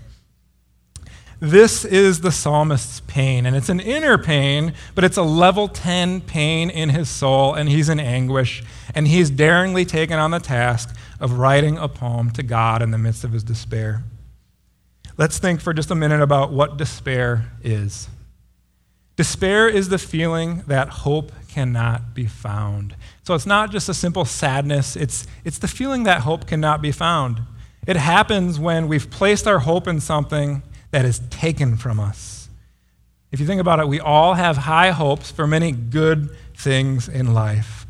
This 1.46 1.86
is 1.86 2.22
the 2.22 2.32
psalmist's 2.32 3.02
pain, 3.02 3.46
and 3.46 3.56
it's 3.56 3.70
an 3.70 3.80
inner 3.80 4.18
pain, 4.18 4.74
but 4.96 5.04
it's 5.04 5.16
a 5.16 5.22
level 5.22 5.68
10 5.68 6.22
pain 6.22 6.72
in 6.72 6.90
his 6.90 7.08
soul, 7.08 7.54
and 7.54 7.70
he's 7.70 7.88
in 7.88 8.00
anguish, 8.00 8.64
and 8.96 9.08
he's 9.08 9.30
daringly 9.30 9.86
taken 9.86 10.18
on 10.18 10.32
the 10.32 10.40
task 10.40 10.98
of 11.20 11.34
writing 11.34 11.78
a 11.78 11.88
poem 11.88 12.32
to 12.32 12.42
God 12.42 12.82
in 12.82 12.90
the 12.90 12.98
midst 12.98 13.24
of 13.24 13.32
his 13.32 13.44
despair. 13.44 14.04
Let's 15.18 15.38
think 15.38 15.62
for 15.62 15.72
just 15.72 15.92
a 15.92 15.96
minute 15.96 16.20
about 16.20 16.52
what 16.52 16.78
despair 16.78 17.52
is. 17.64 18.10
Despair 19.16 19.70
is 19.70 19.90
the 19.90 20.00
feeling 20.00 20.64
that 20.66 20.90
hope 20.90 21.32
cannot 21.48 22.16
be 22.16 22.26
found. 22.26 22.96
So 23.22 23.36
it's 23.36 23.46
not 23.46 23.72
just 23.72 23.88
a 23.88 23.94
simple 23.94 24.26
sadness, 24.26 24.96
it's, 24.96 25.28
it's 25.44 25.60
the 25.60 25.68
feeling 25.68 26.06
that 26.06 26.22
hope 26.22 26.48
cannot 26.48 26.82
be 26.82 26.92
found. 26.92 27.44
It 27.86 27.98
happens 27.98 28.60
when 28.60 28.88
we've 28.88 29.12
placed 29.12 29.46
our 29.46 29.60
hope 29.60 29.88
in 29.88 30.00
something 30.00 30.64
that 30.96 31.04
is 31.04 31.20
taken 31.30 31.76
from 31.76 32.00
us. 32.00 32.48
If 33.30 33.42
you 33.42 33.46
think 33.46 33.60
about 33.60 33.82
it, 33.82 33.88
we 33.90 34.00
all 34.00 34.36
have 34.36 34.56
high 34.56 34.92
hopes 34.92 35.30
for 35.30 35.46
many 35.46 35.74
good 35.74 36.30
things 36.56 37.10
in 37.10 37.34
life 37.34 37.86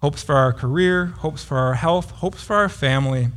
hopes 0.00 0.22
for 0.22 0.34
our 0.34 0.50
career, 0.50 1.04
hopes 1.18 1.44
for 1.44 1.58
our 1.58 1.74
health, 1.74 2.12
hopes 2.12 2.42
for 2.42 2.56
our 2.56 2.70
family. 2.70 3.28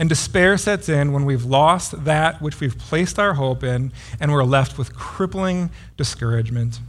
And 0.00 0.08
despair 0.08 0.58
sets 0.58 0.88
in 0.88 1.12
when 1.12 1.24
we've 1.24 1.44
lost 1.44 2.04
that 2.06 2.42
which 2.42 2.58
we've 2.58 2.76
placed 2.76 3.20
our 3.20 3.34
hope 3.34 3.62
in 3.62 3.92
and 4.18 4.32
we're 4.32 4.42
left 4.42 4.78
with 4.78 4.96
crippling 4.96 5.70
discouragement. 5.96 6.80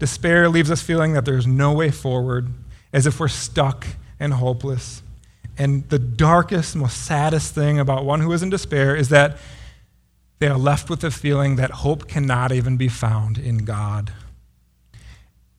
Despair 0.00 0.48
leaves 0.48 0.72
us 0.72 0.82
feeling 0.82 1.12
that 1.12 1.24
there's 1.24 1.46
no 1.46 1.72
way 1.72 1.92
forward, 1.92 2.48
as 2.92 3.06
if 3.06 3.20
we're 3.20 3.28
stuck 3.28 3.86
and 4.18 4.34
hopeless. 4.34 5.00
And 5.56 5.88
the 5.90 6.00
darkest, 6.00 6.74
most 6.74 7.04
saddest 7.04 7.54
thing 7.54 7.78
about 7.78 8.04
one 8.04 8.20
who 8.20 8.32
is 8.32 8.42
in 8.42 8.50
despair 8.50 8.96
is 8.96 9.10
that 9.10 9.36
they 10.38 10.48
are 10.48 10.58
left 10.58 10.90
with 10.90 11.00
the 11.00 11.10
feeling 11.10 11.56
that 11.56 11.70
hope 11.70 12.08
cannot 12.08 12.52
even 12.52 12.76
be 12.76 12.88
found 12.88 13.38
in 13.38 13.58
God. 13.58 14.12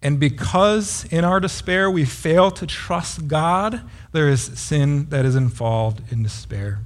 And 0.01 0.19
because 0.19 1.05
in 1.05 1.25
our 1.25 1.39
despair 1.39 1.89
we 1.89 2.05
fail 2.05 2.51
to 2.51 2.67
trust 2.67 3.27
God, 3.27 3.81
there 4.11 4.29
is 4.29 4.43
sin 4.43 5.09
that 5.09 5.25
is 5.25 5.35
involved 5.35 6.11
in 6.11 6.21
despair. 6.21 6.81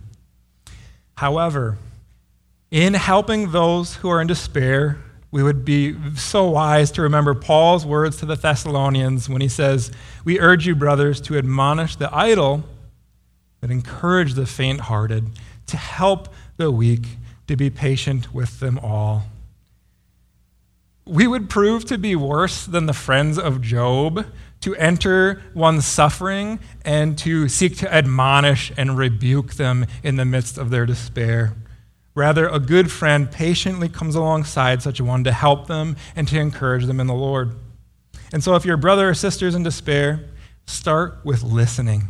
However, 1.17 1.77
in 2.71 2.93
helping 2.93 3.51
those 3.51 3.95
who 3.95 4.09
are 4.09 4.21
in 4.21 4.27
despair, 4.27 4.99
we 5.31 5.43
would 5.43 5.65
be 5.65 5.95
so 6.15 6.49
wise 6.49 6.91
to 6.91 7.01
remember 7.01 7.35
Paul's 7.35 7.85
words 7.85 8.17
to 8.17 8.25
the 8.25 8.35
Thessalonians 8.35 9.27
when 9.27 9.41
he 9.41 9.49
says, 9.49 9.91
We 10.23 10.39
urge 10.39 10.65
you, 10.65 10.75
brothers, 10.75 11.19
to 11.21 11.37
admonish 11.37 11.97
the 11.97 12.09
idle, 12.15 12.63
but 13.59 13.69
encourage 13.69 14.33
the 14.33 14.45
faint 14.45 14.81
hearted, 14.81 15.31
to 15.67 15.77
help 15.77 16.29
the 16.57 16.71
weak, 16.71 17.05
to 17.49 17.57
be 17.57 17.69
patient 17.69 18.33
with 18.33 18.61
them 18.61 18.79
all 18.79 19.25
we 21.09 21.25
would 21.25 21.49
prove 21.49 21.85
to 21.85 21.97
be 21.97 22.15
worse 22.15 22.65
than 22.65 22.85
the 22.85 22.93
friends 22.93 23.39
of 23.39 23.61
Job 23.61 24.25
to 24.61 24.75
enter 24.75 25.41
one's 25.55 25.85
suffering 25.85 26.59
and 26.85 27.17
to 27.17 27.49
seek 27.49 27.77
to 27.77 27.91
admonish 27.91 28.71
and 28.77 28.97
rebuke 28.97 29.55
them 29.55 29.87
in 30.03 30.17
the 30.17 30.25
midst 30.25 30.57
of 30.57 30.69
their 30.69 30.85
despair. 30.85 31.55
Rather, 32.13 32.47
a 32.47 32.59
good 32.59 32.91
friend 32.91 33.31
patiently 33.31 33.89
comes 33.89 34.13
alongside 34.13 34.83
such 34.83 34.99
a 34.99 35.03
one 35.03 35.23
to 35.23 35.31
help 35.31 35.67
them 35.67 35.95
and 36.15 36.27
to 36.27 36.39
encourage 36.39 36.85
them 36.85 36.99
in 36.99 37.07
the 37.07 37.13
Lord. 37.13 37.55
And 38.31 38.43
so, 38.43 38.55
if 38.55 38.65
your 38.65 38.77
brother 38.77 39.09
or 39.09 39.13
sister 39.13 39.47
is 39.47 39.55
in 39.55 39.63
despair, 39.63 40.25
start 40.67 41.19
with 41.23 41.41
listening. 41.41 42.09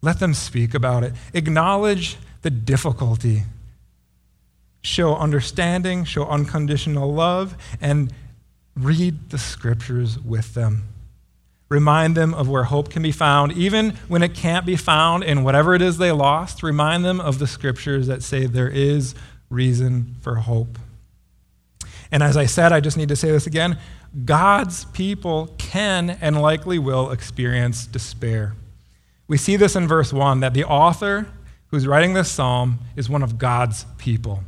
Let 0.00 0.20
them 0.20 0.32
speak 0.32 0.72
about 0.72 1.02
it. 1.02 1.12
Acknowledge 1.34 2.16
the 2.42 2.50
difficulty 2.50 3.42
show 4.84 5.16
understanding, 5.16 6.04
show 6.04 6.26
unconditional 6.26 7.12
love, 7.12 7.56
and 7.80 8.12
read 8.76 9.30
the 9.30 9.38
scriptures 9.38 10.18
with 10.18 10.54
them. 10.54 10.82
Remind 11.70 12.14
them 12.14 12.34
of 12.34 12.48
where 12.48 12.64
hope 12.64 12.90
can 12.90 13.02
be 13.02 13.10
found, 13.10 13.52
even 13.52 13.92
when 14.08 14.22
it 14.22 14.34
can't 14.34 14.66
be 14.66 14.76
found 14.76 15.24
in 15.24 15.42
whatever 15.42 15.74
it 15.74 15.80
is 15.80 15.96
they 15.96 16.12
lost. 16.12 16.62
Remind 16.62 17.04
them 17.04 17.20
of 17.20 17.38
the 17.38 17.46
scriptures 17.46 18.06
that 18.06 18.22
say 18.22 18.46
there 18.46 18.68
is 18.68 19.14
reason 19.48 20.16
for 20.20 20.36
hope. 20.36 20.78
And 22.12 22.22
as 22.22 22.36
I 22.36 22.46
said, 22.46 22.72
I 22.72 22.80
just 22.80 22.96
need 22.96 23.08
to 23.08 23.16
say 23.16 23.30
this 23.30 23.46
again 23.46 23.78
God's 24.24 24.84
people 24.86 25.54
can 25.58 26.10
and 26.10 26.40
likely 26.40 26.78
will 26.78 27.10
experience 27.10 27.86
despair. 27.86 28.54
We 29.26 29.38
see 29.38 29.56
this 29.56 29.74
in 29.74 29.88
verse 29.88 30.12
1 30.12 30.40
that 30.40 30.52
the 30.52 30.64
author 30.64 31.26
who's 31.68 31.86
writing 31.86 32.12
this 32.12 32.30
psalm 32.30 32.78
is 32.94 33.08
one 33.08 33.22
of 33.22 33.38
God's 33.38 33.86
people. 33.96 34.44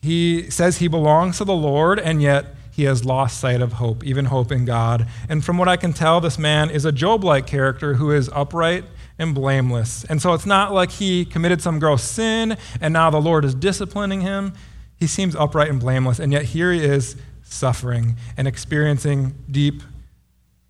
He 0.00 0.50
says 0.50 0.78
he 0.78 0.88
belongs 0.88 1.38
to 1.38 1.44
the 1.44 1.54
Lord, 1.54 1.98
and 1.98 2.22
yet 2.22 2.54
he 2.70 2.84
has 2.84 3.04
lost 3.04 3.40
sight 3.40 3.60
of 3.60 3.74
hope, 3.74 4.04
even 4.04 4.26
hope 4.26 4.52
in 4.52 4.64
God. 4.64 5.08
And 5.28 5.44
from 5.44 5.58
what 5.58 5.66
I 5.66 5.76
can 5.76 5.92
tell, 5.92 6.20
this 6.20 6.38
man 6.38 6.70
is 6.70 6.84
a 6.84 6.92
Job 6.92 7.24
like 7.24 7.44
character 7.44 7.94
who 7.94 8.12
is 8.12 8.30
upright 8.32 8.84
and 9.18 9.34
blameless. 9.34 10.04
And 10.04 10.22
so 10.22 10.32
it's 10.32 10.46
not 10.46 10.72
like 10.72 10.92
he 10.92 11.24
committed 11.24 11.60
some 11.60 11.80
gross 11.80 12.04
sin 12.04 12.56
and 12.80 12.92
now 12.92 13.10
the 13.10 13.20
Lord 13.20 13.44
is 13.44 13.54
disciplining 13.54 14.20
him. 14.20 14.52
He 14.96 15.08
seems 15.08 15.34
upright 15.34 15.70
and 15.70 15.80
blameless, 15.80 16.20
and 16.20 16.32
yet 16.32 16.44
here 16.44 16.72
he 16.72 16.84
is 16.84 17.16
suffering 17.42 18.16
and 18.36 18.46
experiencing 18.46 19.34
deep 19.50 19.82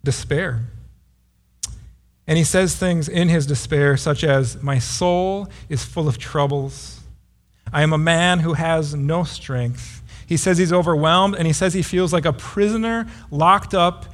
despair. 0.03 0.63
And 2.27 2.39
he 2.39 2.45
says 2.45 2.77
things 2.77 3.09
in 3.09 3.29
his 3.29 3.47
despair, 3.47 3.97
such 3.97 4.23
as, 4.23 4.63
My 4.63 4.79
soul 4.79 5.49
is 5.69 5.85
full 5.85 6.09
of 6.09 6.19
troubles. 6.19 6.98
I 7.73 7.83
am 7.83 7.93
a 7.93 7.99
man 7.99 8.41
who 8.41 8.55
has 8.55 8.95
no 8.95 9.25
strength. 9.25 10.03
He 10.27 10.37
says 10.37 10.59
he's 10.59 10.73
overwhelmed, 10.73 11.35
and 11.37 11.47
he 11.47 11.53
says 11.53 11.75
he 11.75 11.83
feels 11.83 12.13
like 12.13 12.25
a 12.25 12.33
prisoner 12.33 13.07
locked 13.31 13.75
up 13.75 14.07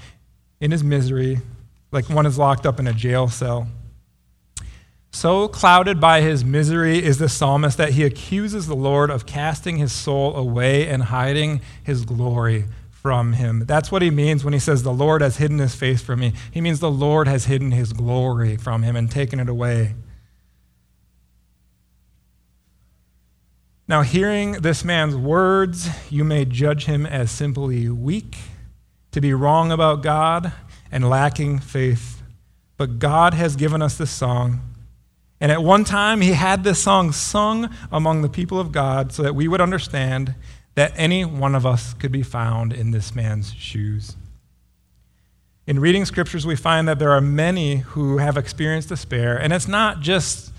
in 0.60 0.70
his 0.70 0.84
misery, 0.84 1.40
like 1.92 2.08
one 2.08 2.26
is 2.26 2.38
locked 2.38 2.66
up 2.66 2.78
in 2.78 2.86
a 2.86 2.92
jail 2.92 3.28
cell. 3.28 3.68
So 5.10 5.46
clouded 5.46 6.00
by 6.00 6.22
his 6.22 6.44
misery 6.44 7.02
is 7.02 7.18
the 7.18 7.28
psalmist 7.28 7.78
that 7.78 7.90
he 7.90 8.02
accuses 8.02 8.66
the 8.66 8.74
Lord 8.74 9.10
of 9.10 9.26
casting 9.26 9.76
his 9.76 9.92
soul 9.92 10.34
away 10.34 10.88
and 10.88 11.04
hiding 11.04 11.60
his 11.84 12.04
glory 12.04 12.64
from 12.90 13.34
him. 13.34 13.64
That's 13.66 13.92
what 13.92 14.02
he 14.02 14.10
means 14.10 14.44
when 14.44 14.54
he 14.54 14.58
says, 14.58 14.82
The 14.82 14.92
Lord 14.92 15.20
has 15.20 15.36
hidden 15.36 15.58
his 15.58 15.74
face 15.74 16.02
from 16.02 16.20
me. 16.20 16.32
He 16.50 16.60
means 16.60 16.80
the 16.80 16.90
Lord 16.90 17.28
has 17.28 17.44
hidden 17.44 17.70
his 17.70 17.92
glory 17.92 18.56
from 18.56 18.82
him 18.82 18.96
and 18.96 19.10
taken 19.10 19.38
it 19.38 19.48
away. 19.48 19.94
Now, 23.86 24.00
hearing 24.00 24.52
this 24.52 24.82
man's 24.82 25.14
words, 25.14 25.90
you 26.10 26.24
may 26.24 26.46
judge 26.46 26.86
him 26.86 27.04
as 27.04 27.30
simply 27.30 27.90
weak, 27.90 28.38
to 29.12 29.20
be 29.20 29.34
wrong 29.34 29.70
about 29.70 30.02
God, 30.02 30.52
and 30.90 31.08
lacking 31.10 31.58
faith. 31.58 32.22
But 32.78 32.98
God 32.98 33.34
has 33.34 33.56
given 33.56 33.82
us 33.82 33.98
this 33.98 34.10
song. 34.10 34.60
And 35.38 35.52
at 35.52 35.62
one 35.62 35.84
time, 35.84 36.22
he 36.22 36.32
had 36.32 36.64
this 36.64 36.82
song 36.82 37.12
sung 37.12 37.68
among 37.92 38.22
the 38.22 38.30
people 38.30 38.58
of 38.58 38.72
God 38.72 39.12
so 39.12 39.22
that 39.22 39.34
we 39.34 39.48
would 39.48 39.60
understand 39.60 40.34
that 40.76 40.92
any 40.96 41.26
one 41.26 41.54
of 41.54 41.66
us 41.66 41.92
could 41.92 42.10
be 42.10 42.22
found 42.22 42.72
in 42.72 42.90
this 42.90 43.14
man's 43.14 43.52
shoes. 43.52 44.16
In 45.66 45.78
reading 45.78 46.06
scriptures, 46.06 46.46
we 46.46 46.56
find 46.56 46.88
that 46.88 46.98
there 46.98 47.10
are 47.10 47.20
many 47.20 47.76
who 47.76 48.16
have 48.16 48.38
experienced 48.38 48.88
despair, 48.88 49.36
and 49.36 49.52
it's 49.52 49.68
not 49.68 50.00
just 50.00 50.53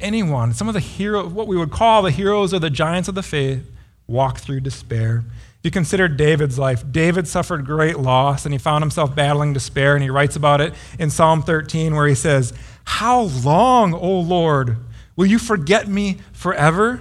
anyone, 0.00 0.54
some 0.54 0.68
of 0.68 0.74
the 0.74 0.80
heroes, 0.80 1.32
what 1.32 1.46
we 1.46 1.56
would 1.56 1.70
call 1.70 2.02
the 2.02 2.10
heroes 2.10 2.54
or 2.54 2.58
the 2.58 2.70
giants 2.70 3.08
of 3.08 3.14
the 3.14 3.22
faith, 3.22 3.70
walk 4.06 4.38
through 4.38 4.60
despair. 4.60 5.24
If 5.58 5.64
you 5.64 5.70
consider 5.70 6.08
David's 6.08 6.58
life, 6.58 6.84
David 6.90 7.26
suffered 7.26 7.66
great 7.66 7.98
loss 7.98 8.44
and 8.44 8.54
he 8.54 8.58
found 8.58 8.82
himself 8.82 9.14
battling 9.14 9.52
despair, 9.52 9.94
and 9.94 10.02
he 10.02 10.10
writes 10.10 10.36
about 10.36 10.60
it 10.60 10.74
in 10.98 11.10
Psalm 11.10 11.42
13, 11.42 11.94
where 11.94 12.06
he 12.06 12.14
says, 12.14 12.52
How 12.84 13.22
long, 13.22 13.92
O 13.92 14.20
Lord, 14.20 14.76
will 15.16 15.26
you 15.26 15.38
forget 15.38 15.88
me 15.88 16.18
forever? 16.32 17.00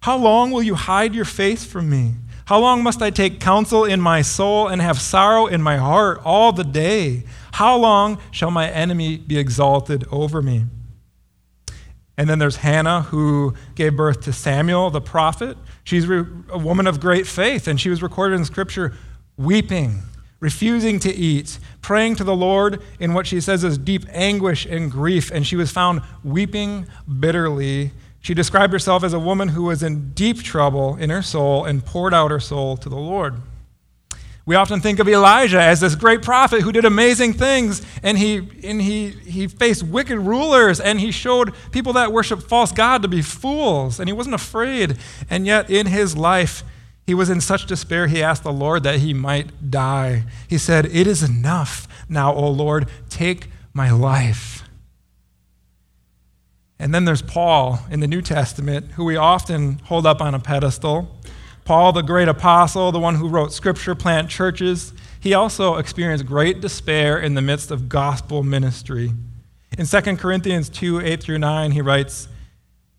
How 0.00 0.16
long 0.16 0.50
will 0.50 0.62
you 0.62 0.74
hide 0.74 1.14
your 1.14 1.24
face 1.24 1.64
from 1.64 1.88
me? 1.88 2.14
How 2.46 2.58
long 2.58 2.82
must 2.82 3.02
I 3.02 3.10
take 3.10 3.40
counsel 3.40 3.84
in 3.84 4.00
my 4.00 4.22
soul 4.22 4.68
and 4.68 4.80
have 4.80 5.00
sorrow 5.00 5.46
in 5.46 5.62
my 5.62 5.76
heart 5.76 6.20
all 6.24 6.52
the 6.52 6.64
day? 6.64 7.24
How 7.52 7.76
long 7.76 8.18
shall 8.30 8.50
my 8.50 8.70
enemy 8.70 9.18
be 9.18 9.38
exalted 9.38 10.04
over 10.10 10.40
me? 10.40 10.64
And 12.18 12.28
then 12.28 12.40
there's 12.40 12.56
Hannah, 12.56 13.02
who 13.02 13.54
gave 13.76 13.96
birth 13.96 14.22
to 14.22 14.32
Samuel, 14.32 14.90
the 14.90 15.00
prophet. 15.00 15.56
She's 15.84 16.04
a 16.10 16.58
woman 16.58 16.88
of 16.88 16.98
great 16.98 17.28
faith, 17.28 17.68
and 17.68 17.80
she 17.80 17.88
was 17.88 18.02
recorded 18.02 18.34
in 18.34 18.44
Scripture 18.44 18.92
weeping, 19.36 20.02
refusing 20.40 20.98
to 20.98 21.14
eat, 21.14 21.60
praying 21.80 22.16
to 22.16 22.24
the 22.24 22.34
Lord 22.34 22.82
in 22.98 23.14
what 23.14 23.28
she 23.28 23.40
says 23.40 23.62
is 23.62 23.78
deep 23.78 24.04
anguish 24.10 24.66
and 24.66 24.90
grief, 24.90 25.30
and 25.30 25.46
she 25.46 25.54
was 25.54 25.70
found 25.70 26.02
weeping 26.24 26.88
bitterly. 27.20 27.92
She 28.20 28.34
described 28.34 28.72
herself 28.72 29.04
as 29.04 29.12
a 29.12 29.20
woman 29.20 29.50
who 29.50 29.62
was 29.62 29.84
in 29.84 30.10
deep 30.10 30.42
trouble 30.42 30.96
in 30.96 31.10
her 31.10 31.22
soul 31.22 31.64
and 31.64 31.84
poured 31.84 32.12
out 32.12 32.32
her 32.32 32.40
soul 32.40 32.76
to 32.78 32.88
the 32.88 32.96
Lord. 32.96 33.40
We 34.48 34.54
often 34.54 34.80
think 34.80 34.98
of 34.98 35.06
Elijah 35.06 35.60
as 35.60 35.80
this 35.80 35.94
great 35.94 36.22
prophet 36.22 36.62
who 36.62 36.72
did 36.72 36.86
amazing 36.86 37.34
things, 37.34 37.82
and 38.02 38.16
he, 38.16 38.36
and 38.64 38.80
he, 38.80 39.10
he 39.10 39.46
faced 39.46 39.82
wicked 39.82 40.18
rulers, 40.18 40.80
and 40.80 40.98
he 40.98 41.10
showed 41.10 41.52
people 41.70 41.92
that 41.92 42.12
worship 42.12 42.42
false 42.42 42.72
God 42.72 43.02
to 43.02 43.08
be 43.08 43.20
fools, 43.20 44.00
and 44.00 44.08
he 44.08 44.14
wasn't 44.14 44.34
afraid. 44.34 44.96
And 45.28 45.44
yet, 45.44 45.68
in 45.68 45.84
his 45.84 46.16
life, 46.16 46.64
he 47.06 47.12
was 47.12 47.28
in 47.28 47.42
such 47.42 47.66
despair, 47.66 48.06
he 48.06 48.22
asked 48.22 48.42
the 48.42 48.50
Lord 48.50 48.84
that 48.84 49.00
he 49.00 49.12
might 49.12 49.70
die. 49.70 50.24
He 50.48 50.56
said, 50.56 50.86
It 50.86 51.06
is 51.06 51.22
enough 51.22 51.86
now, 52.08 52.32
O 52.32 52.48
Lord, 52.48 52.88
take 53.10 53.48
my 53.74 53.90
life. 53.90 54.64
And 56.78 56.94
then 56.94 57.04
there's 57.04 57.20
Paul 57.20 57.80
in 57.90 58.00
the 58.00 58.08
New 58.08 58.22
Testament, 58.22 58.92
who 58.92 59.04
we 59.04 59.16
often 59.16 59.80
hold 59.80 60.06
up 60.06 60.22
on 60.22 60.34
a 60.34 60.38
pedestal. 60.38 61.18
Paul, 61.68 61.92
the 61.92 62.00
great 62.00 62.28
apostle, 62.28 62.92
the 62.92 62.98
one 62.98 63.16
who 63.16 63.28
wrote 63.28 63.52
scripture, 63.52 63.94
plant 63.94 64.30
churches, 64.30 64.94
he 65.20 65.34
also 65.34 65.74
experienced 65.74 66.24
great 66.24 66.62
despair 66.62 67.18
in 67.18 67.34
the 67.34 67.42
midst 67.42 67.70
of 67.70 67.90
gospel 67.90 68.42
ministry. 68.42 69.12
In 69.76 69.84
2 69.84 70.16
Corinthians 70.16 70.70
2 70.70 71.02
8 71.02 71.22
through 71.22 71.36
9, 71.36 71.72
he 71.72 71.82
writes, 71.82 72.26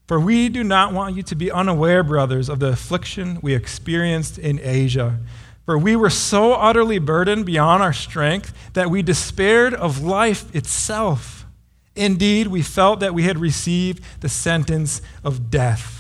For 0.06 0.20
we 0.20 0.50
do 0.50 0.64
not 0.64 0.94
want 0.94 1.16
you 1.16 1.24
to 1.24 1.36
be 1.36 1.50
unaware, 1.52 2.04
brothers, 2.04 2.48
of 2.48 2.60
the 2.60 2.68
affliction 2.68 3.40
we 3.42 3.56
experienced 3.56 4.38
in 4.38 4.60
Asia. 4.62 5.18
For 5.66 5.76
we 5.76 5.96
were 5.96 6.12
so 6.12 6.54
utterly 6.54 7.00
burdened 7.00 7.48
beyond 7.48 7.82
our 7.82 7.92
strength 7.92 8.54
that 8.74 8.92
we 8.92 9.02
despaired 9.02 9.74
of 9.74 10.04
life 10.04 10.56
itself. 10.56 11.48
Indeed, 11.96 12.46
we 12.46 12.62
felt 12.62 13.00
that 13.00 13.16
we 13.16 13.24
had 13.24 13.40
received 13.40 14.04
the 14.20 14.30
sentence 14.30 15.02
of 15.24 15.50
death. 15.50 15.99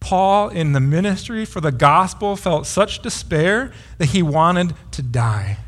Paul, 0.00 0.48
in 0.48 0.72
the 0.72 0.80
ministry 0.80 1.44
for 1.44 1.60
the 1.60 1.70
gospel, 1.70 2.34
felt 2.34 2.66
such 2.66 3.02
despair 3.02 3.70
that 3.98 4.06
he 4.06 4.22
wanted 4.22 4.74
to 4.92 5.02
die. 5.02 5.58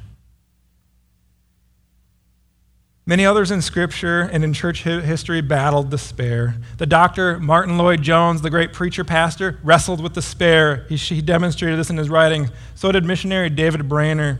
Many 3.04 3.26
others 3.26 3.50
in 3.50 3.62
Scripture 3.62 4.20
and 4.20 4.44
in 4.44 4.52
church 4.52 4.84
history 4.84 5.40
battled 5.40 5.90
despair. 5.90 6.54
The 6.78 6.86
doctor 6.86 7.38
Martyn 7.40 7.76
Lloyd-Jones, 7.76 8.42
the 8.42 8.50
great 8.50 8.72
preacher 8.72 9.02
pastor, 9.02 9.58
wrestled 9.64 10.00
with 10.00 10.12
despair. 10.12 10.86
He, 10.88 10.96
he 10.96 11.20
demonstrated 11.20 11.78
this 11.78 11.90
in 11.90 11.96
his 11.96 12.08
writing. 12.08 12.48
So 12.76 12.92
did 12.92 13.04
missionary 13.04 13.50
David 13.50 13.88
Brainerd. 13.88 14.38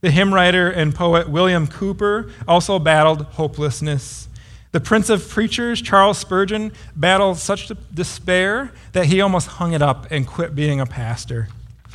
The 0.00 0.10
hymn 0.10 0.34
writer 0.34 0.68
and 0.70 0.92
poet 0.94 1.28
William 1.28 1.68
Cowper 1.68 2.30
also 2.48 2.80
battled 2.80 3.22
hopelessness. 3.22 4.28
The 4.72 4.80
Prince 4.80 5.10
of 5.10 5.28
Preachers, 5.28 5.82
Charles 5.82 6.18
Spurgeon, 6.18 6.72
battled 6.94 7.38
such 7.38 7.72
despair 7.92 8.72
that 8.92 9.06
he 9.06 9.20
almost 9.20 9.48
hung 9.48 9.72
it 9.72 9.82
up 9.82 10.06
and 10.10 10.26
quit 10.26 10.54
being 10.54 10.80
a 10.80 10.86
pastor. 10.86 11.48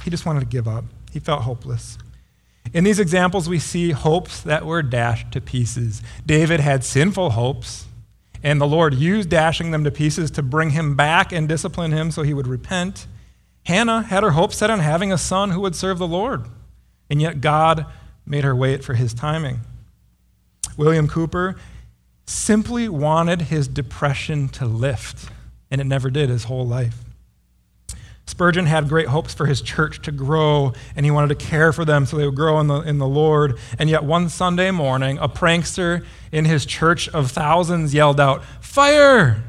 He 0.03 0.09
just 0.09 0.25
wanted 0.25 0.41
to 0.41 0.45
give 0.45 0.67
up. 0.67 0.83
He 1.11 1.19
felt 1.19 1.43
hopeless. 1.43 1.97
In 2.73 2.83
these 2.83 2.99
examples, 2.99 3.47
we 3.47 3.59
see 3.59 3.91
hopes 3.91 4.41
that 4.41 4.65
were 4.65 4.81
dashed 4.81 5.31
to 5.31 5.39
pieces. 5.39 6.01
David 6.25 6.59
had 6.59 6.83
sinful 6.83 7.31
hopes, 7.31 7.85
and 8.43 8.59
the 8.59 8.67
Lord 8.67 8.93
used 8.93 9.29
dashing 9.29 9.71
them 9.71 9.85
to 9.85 9.91
pieces 9.91 10.29
to 10.31 10.43
bring 10.43 10.71
him 10.71 10.95
back 10.95 11.31
and 11.31 11.47
discipline 11.47 11.93
him 11.93 12.11
so 12.11 12.23
he 12.23 12.33
would 12.33 12.47
repent. 12.47 13.07
Hannah 13.63 14.03
had 14.03 14.23
her 14.23 14.31
hopes 14.31 14.57
set 14.57 14.69
on 14.69 14.79
having 14.79 15.13
a 15.13 15.17
son 15.17 15.51
who 15.51 15.61
would 15.61 15.75
serve 15.75 15.97
the 15.97 16.07
Lord, 16.07 16.47
and 17.09 17.21
yet 17.21 17.39
God 17.39 17.85
made 18.25 18.43
her 18.43 18.55
wait 18.55 18.83
for 18.83 18.95
his 18.95 19.13
timing. 19.13 19.61
William 20.75 21.07
Cowper 21.07 21.55
simply 22.25 22.89
wanted 22.89 23.43
his 23.43 23.67
depression 23.67 24.49
to 24.49 24.65
lift, 24.65 25.29
and 25.69 25.79
it 25.79 25.85
never 25.85 26.09
did 26.09 26.29
his 26.29 26.45
whole 26.45 26.65
life. 26.65 27.05
Spurgeon 28.27 28.65
had 28.65 28.89
great 28.89 29.07
hopes 29.07 29.35
for 29.35 29.45
his 29.45 29.61
church 29.61 30.01
to 30.01 30.11
grow, 30.11 30.73
and 30.95 31.05
he 31.05 31.11
wanted 31.11 31.37
to 31.37 31.45
care 31.45 31.71
for 31.71 31.85
them 31.85 32.05
so 32.05 32.17
they 32.17 32.25
would 32.25 32.35
grow 32.35 32.59
in 32.59 32.67
the, 32.67 32.81
in 32.81 32.97
the 32.97 33.07
Lord. 33.07 33.59
And 33.77 33.89
yet, 33.89 34.03
one 34.03 34.29
Sunday 34.29 34.71
morning, 34.71 35.19
a 35.19 35.29
prankster 35.29 36.03
in 36.31 36.45
his 36.45 36.65
church 36.65 37.07
of 37.09 37.29
thousands 37.31 37.93
yelled 37.93 38.19
out, 38.19 38.43
Fire! 38.61 39.43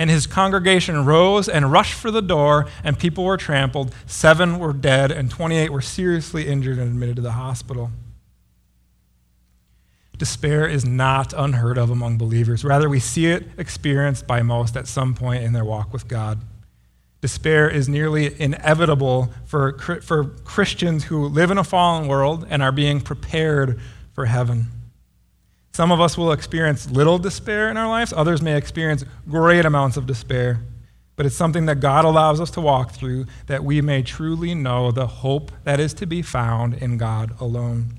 And 0.00 0.10
his 0.10 0.26
congregation 0.26 1.06
rose 1.06 1.48
and 1.48 1.72
rushed 1.72 1.94
for 1.94 2.10
the 2.10 2.22
door, 2.22 2.66
and 2.84 2.98
people 2.98 3.24
were 3.24 3.36
trampled. 3.36 3.94
Seven 4.06 4.58
were 4.58 4.72
dead, 4.72 5.10
and 5.10 5.30
28 5.30 5.70
were 5.70 5.80
seriously 5.80 6.46
injured 6.46 6.78
and 6.78 6.88
admitted 6.88 7.16
to 7.16 7.22
the 7.22 7.32
hospital. 7.32 7.90
Despair 10.18 10.66
is 10.66 10.84
not 10.84 11.32
unheard 11.32 11.78
of 11.78 11.90
among 11.90 12.18
believers. 12.18 12.64
Rather, 12.64 12.88
we 12.88 12.98
see 12.98 13.26
it 13.26 13.46
experienced 13.56 14.26
by 14.26 14.42
most 14.42 14.76
at 14.76 14.88
some 14.88 15.14
point 15.14 15.44
in 15.44 15.52
their 15.52 15.64
walk 15.64 15.92
with 15.92 16.08
God. 16.08 16.40
Despair 17.20 17.68
is 17.68 17.88
nearly 17.88 18.40
inevitable 18.40 19.32
for, 19.44 19.78
for 19.78 20.24
Christians 20.44 21.04
who 21.04 21.26
live 21.26 21.50
in 21.50 21.58
a 21.58 21.64
fallen 21.64 22.08
world 22.08 22.46
and 22.50 22.62
are 22.62 22.72
being 22.72 23.00
prepared 23.00 23.80
for 24.12 24.26
heaven. 24.26 24.66
Some 25.72 25.92
of 25.92 26.00
us 26.00 26.18
will 26.18 26.32
experience 26.32 26.90
little 26.90 27.18
despair 27.18 27.70
in 27.70 27.76
our 27.76 27.88
lives, 27.88 28.12
others 28.12 28.42
may 28.42 28.56
experience 28.56 29.04
great 29.28 29.64
amounts 29.64 29.96
of 29.96 30.06
despair. 30.06 30.60
But 31.14 31.26
it's 31.26 31.34
something 31.34 31.66
that 31.66 31.80
God 31.80 32.04
allows 32.04 32.40
us 32.40 32.50
to 32.52 32.60
walk 32.60 32.92
through 32.92 33.26
that 33.46 33.64
we 33.64 33.80
may 33.80 34.02
truly 34.02 34.54
know 34.54 34.92
the 34.92 35.06
hope 35.06 35.50
that 35.64 35.80
is 35.80 35.92
to 35.94 36.06
be 36.06 36.22
found 36.22 36.74
in 36.74 36.96
God 36.96 37.34
alone. 37.40 37.94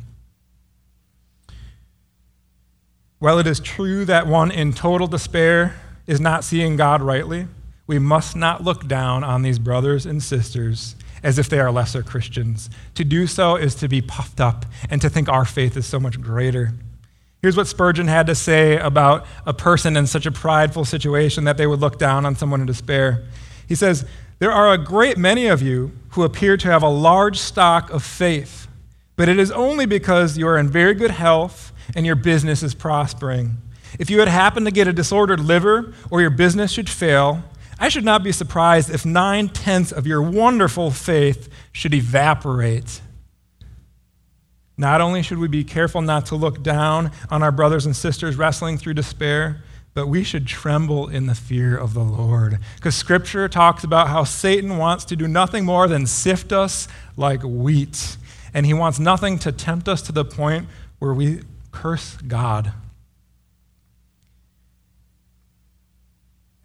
While 3.20 3.38
it 3.40 3.48
is 3.48 3.60
true 3.60 4.06
that 4.06 4.28
one 4.28 4.50
in 4.50 4.72
total 4.72 5.06
despair 5.06 5.76
is 6.08 6.22
not 6.22 6.46
seeing 6.46 6.78
God 6.78 7.02
rightly, 7.02 7.48
we 7.86 8.00
must 8.00 8.34
not 8.34 8.64
look 8.64 8.88
down 8.88 9.26
on 9.26 9.42
these 9.42 9.60
brothers 9.60 10.06
and 10.06 10.24
sisters 10.24 10.96
as 11.22 11.38
if 11.38 11.50
they 11.50 11.60
are 11.60 11.70
lesser 11.70 12.02
Christians. 12.02 12.70
To 12.96 13.04
do 13.04 13.28
so 13.28 13.58
is 13.58 13.76
to 13.76 13.90
be 13.90 14.02
puffed 14.02 14.40
up 14.40 14.66
and 14.90 15.02
to 15.02 15.10
think 15.10 15.28
our 15.28 15.44
faith 15.44 15.76
is 15.76 15.86
so 15.86 16.00
much 16.00 16.22
greater. 16.22 16.72
Here's 17.42 17.58
what 17.58 17.68
Spurgeon 17.68 18.08
had 18.08 18.26
to 18.28 18.36
say 18.36 18.78
about 18.78 19.26
a 19.46 19.54
person 19.54 19.98
in 19.98 20.08
such 20.08 20.26
a 20.26 20.32
prideful 20.32 20.86
situation 20.86 21.44
that 21.44 21.58
they 21.58 21.68
would 21.68 21.82
look 21.82 22.00
down 22.00 22.26
on 22.26 22.38
someone 22.38 22.62
in 22.62 22.68
despair. 22.68 23.26
He 23.68 23.76
says, 23.76 24.06
There 24.40 24.52
are 24.52 24.72
a 24.72 24.78
great 24.78 25.18
many 25.18 25.48
of 25.48 25.62
you 25.62 25.92
who 26.12 26.24
appear 26.24 26.56
to 26.56 26.68
have 26.70 26.84
a 26.84 26.90
large 26.90 27.38
stock 27.38 27.90
of 27.90 28.02
faith, 28.02 28.70
but 29.18 29.28
it 29.28 29.40
is 29.40 29.52
only 29.52 29.86
because 29.86 30.38
you 30.38 30.48
are 30.48 30.58
in 30.58 30.70
very 30.70 30.94
good 30.94 31.12
health 31.12 31.74
and 31.96 32.06
your 32.06 32.16
business 32.16 32.64
is 32.64 32.74
prospering. 32.74 33.58
If 33.98 34.10
you 34.10 34.20
had 34.20 34.28
happened 34.28 34.66
to 34.68 34.72
get 34.72 34.88
a 34.88 34.94
disordered 34.94 35.40
liver 35.40 35.94
or 36.12 36.22
your 36.22 36.30
business 36.30 36.72
should 36.72 36.90
fail, 36.90 37.44
I 37.80 37.90
should 37.90 38.06
not 38.06 38.24
be 38.24 38.32
surprised 38.32 38.90
if 38.90 39.06
nine 39.06 39.50
tenths 39.50 39.92
of 39.92 40.06
your 40.06 40.22
wonderful 40.22 40.92
faith 40.92 41.50
should 41.72 41.94
evaporate. 41.94 43.02
Not 44.78 45.02
only 45.02 45.24
should 45.24 45.40
we 45.40 45.48
be 45.48 45.64
careful 45.64 46.02
not 46.02 46.26
to 46.28 46.36
look 46.36 46.62
down 46.62 47.12
on 47.30 47.42
our 47.42 47.52
brothers 47.52 47.86
and 47.86 47.96
sisters 47.96 48.36
wrestling 48.36 48.78
through 48.78 48.94
despair, 48.94 49.64
but 49.94 50.08
we 50.08 50.24
should 50.24 50.48
tremble 50.48 51.08
in 51.08 51.26
the 51.26 51.36
fear 51.36 51.76
of 51.76 51.94
the 51.94 52.04
Lord. 52.04 52.60
Because 52.76 52.96
Scripture 52.96 53.50
talks 53.50 53.84
about 53.84 54.08
how 54.08 54.24
Satan 54.24 54.78
wants 54.78 55.04
to 55.06 55.16
do 55.16 55.28
nothing 55.28 55.66
more 55.66 55.88
than 55.88 56.06
sift 56.06 56.54
us 56.54 56.88
like 57.18 57.44
wheat. 57.44 58.18
And 58.54 58.66
he 58.66 58.74
wants 58.74 59.00
nothing 59.00 59.40
to 59.40 59.52
tempt 59.52 59.90
us 59.90 60.02
to 60.04 60.12
the 60.12 60.24
point 60.24 60.68
where 61.00 61.14
we 61.14 61.42
curse 61.80 62.18
God. 62.28 62.74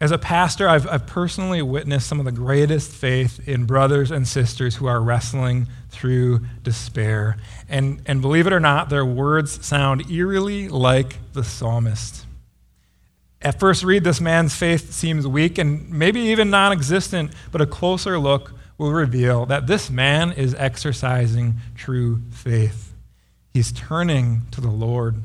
As 0.01 0.11
a 0.11 0.17
pastor, 0.17 0.67
I've, 0.67 0.85
I've, 0.89 1.07
personally 1.07 1.61
witnessed 1.61 2.05
some 2.05 2.19
of 2.19 2.25
the 2.25 2.33
greatest 2.33 2.91
faith 2.91 3.47
in 3.47 3.65
brothers 3.65 4.11
and 4.11 4.27
sisters 4.27 4.75
who 4.75 4.87
are 4.87 5.01
wrestling 5.01 5.67
through 5.89 6.41
despair. 6.63 7.37
And, 7.69 8.01
and 8.05 8.21
believe 8.21 8.45
it 8.45 8.51
or 8.51 8.59
not, 8.59 8.89
their 8.89 9.05
words 9.05 9.65
sound 9.65 10.11
eerily 10.11 10.67
like 10.67 11.17
the 11.31 11.45
psalmist. 11.45 12.25
At 13.41 13.57
first 13.57 13.85
read, 13.85 14.03
this 14.03 14.19
man's 14.19 14.53
faith 14.53 14.91
seems 14.91 15.25
weak 15.25 15.57
and 15.57 15.89
maybe 15.89 16.19
even 16.19 16.49
non 16.49 16.73
existent, 16.73 17.31
but 17.53 17.61
a 17.61 17.65
closer 17.65 18.19
look 18.19 18.51
will 18.77 18.91
reveal 18.91 19.45
that 19.45 19.65
this 19.65 19.89
man 19.89 20.33
is 20.33 20.53
exercising 20.55 21.55
true 21.73 22.21
faith. 22.31 22.84
He's 23.55 23.71
turning 23.71 24.41
to 24.51 24.59
the 24.59 24.69
Lord. 24.69 25.15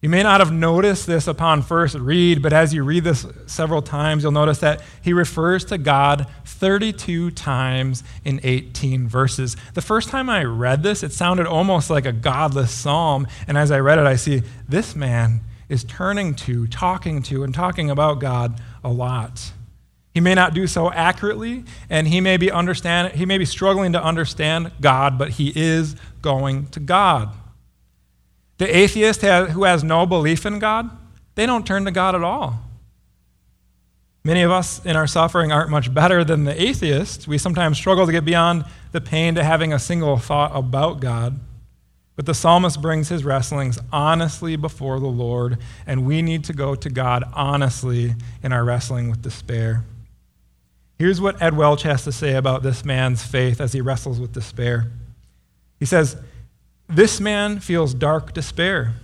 You 0.00 0.08
may 0.08 0.24
not 0.24 0.40
have 0.40 0.50
noticed 0.50 1.06
this 1.06 1.28
upon 1.28 1.62
first 1.62 1.94
read, 1.94 2.42
but 2.42 2.52
as 2.52 2.74
you 2.74 2.82
read 2.82 3.04
this 3.04 3.28
several 3.46 3.80
times, 3.80 4.24
you'll 4.24 4.32
notice 4.32 4.58
that 4.58 4.82
he 5.02 5.12
refers 5.12 5.64
to 5.66 5.78
God 5.78 6.26
32 6.44 7.30
times 7.30 8.02
in 8.24 8.40
18 8.42 9.06
verses. 9.06 9.56
The 9.74 9.80
first 9.80 10.08
time 10.08 10.28
I 10.28 10.42
read 10.42 10.82
this, 10.82 11.04
it 11.04 11.12
sounded 11.12 11.46
almost 11.46 11.90
like 11.90 12.06
a 12.06 12.12
godless 12.12 12.72
psalm. 12.72 13.28
And 13.46 13.56
as 13.56 13.70
I 13.70 13.78
read 13.78 14.00
it, 14.00 14.06
I 14.06 14.16
see 14.16 14.42
this 14.68 14.96
man 14.96 15.40
is 15.68 15.84
turning 15.84 16.34
to, 16.34 16.66
talking 16.66 17.22
to, 17.22 17.44
and 17.44 17.54
talking 17.54 17.88
about 17.88 18.18
God 18.18 18.60
a 18.82 18.90
lot. 18.90 19.52
He 20.18 20.20
may 20.20 20.34
not 20.34 20.52
do 20.52 20.66
so 20.66 20.90
accurately, 20.90 21.62
and 21.88 22.08
he 22.08 22.20
may 22.20 22.38
be 22.38 22.50
understand 22.50 23.14
he 23.14 23.24
may 23.24 23.38
be 23.38 23.44
struggling 23.44 23.92
to 23.92 24.02
understand 24.02 24.72
God, 24.80 25.16
but 25.16 25.30
he 25.30 25.52
is 25.54 25.94
going 26.22 26.66
to 26.70 26.80
God. 26.80 27.30
The 28.56 28.76
atheist 28.76 29.22
who 29.22 29.62
has 29.62 29.84
no 29.84 30.06
belief 30.06 30.44
in 30.44 30.58
God, 30.58 30.90
they 31.36 31.46
don't 31.46 31.64
turn 31.64 31.84
to 31.84 31.92
God 31.92 32.16
at 32.16 32.24
all. 32.24 32.58
Many 34.24 34.42
of 34.42 34.50
us 34.50 34.84
in 34.84 34.96
our 34.96 35.06
suffering 35.06 35.52
aren't 35.52 35.70
much 35.70 35.94
better 35.94 36.24
than 36.24 36.42
the 36.42 36.60
atheist. 36.60 37.28
We 37.28 37.38
sometimes 37.38 37.78
struggle 37.78 38.04
to 38.04 38.10
get 38.10 38.24
beyond 38.24 38.64
the 38.90 39.00
pain 39.00 39.36
to 39.36 39.44
having 39.44 39.72
a 39.72 39.78
single 39.78 40.16
thought 40.16 40.50
about 40.52 40.98
God. 40.98 41.38
But 42.16 42.26
the 42.26 42.34
psalmist 42.34 42.82
brings 42.82 43.08
his 43.08 43.24
wrestlings 43.24 43.78
honestly 43.92 44.56
before 44.56 44.98
the 44.98 45.06
Lord, 45.06 45.58
and 45.86 46.04
we 46.04 46.22
need 46.22 46.42
to 46.46 46.52
go 46.52 46.74
to 46.74 46.90
God 46.90 47.22
honestly 47.34 48.16
in 48.42 48.52
our 48.52 48.64
wrestling 48.64 49.10
with 49.10 49.22
despair. 49.22 49.84
Here's 50.98 51.20
what 51.20 51.40
Ed 51.40 51.56
Welch 51.56 51.82
has 51.82 52.02
to 52.04 52.12
say 52.12 52.34
about 52.34 52.64
this 52.64 52.84
man's 52.84 53.22
faith 53.22 53.60
as 53.60 53.72
he 53.72 53.80
wrestles 53.80 54.18
with 54.18 54.32
despair. 54.32 54.90
He 55.78 55.84
says, 55.84 56.16
This 56.88 57.20
man 57.20 57.60
feels 57.60 57.94
dark 57.94 58.32
despair, 58.32 58.94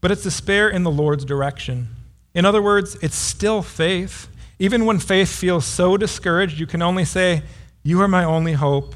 but 0.00 0.12
it's 0.12 0.22
despair 0.22 0.68
in 0.68 0.84
the 0.84 0.90
Lord's 0.90 1.24
direction. 1.24 1.88
In 2.34 2.44
other 2.44 2.62
words, 2.62 2.96
it's 3.02 3.16
still 3.16 3.62
faith. 3.62 4.28
Even 4.60 4.86
when 4.86 5.00
faith 5.00 5.28
feels 5.28 5.64
so 5.64 5.96
discouraged, 5.96 6.60
you 6.60 6.66
can 6.66 6.82
only 6.82 7.04
say, 7.04 7.42
You 7.82 8.00
are 8.00 8.08
my 8.08 8.22
only 8.22 8.52
hope. 8.52 8.94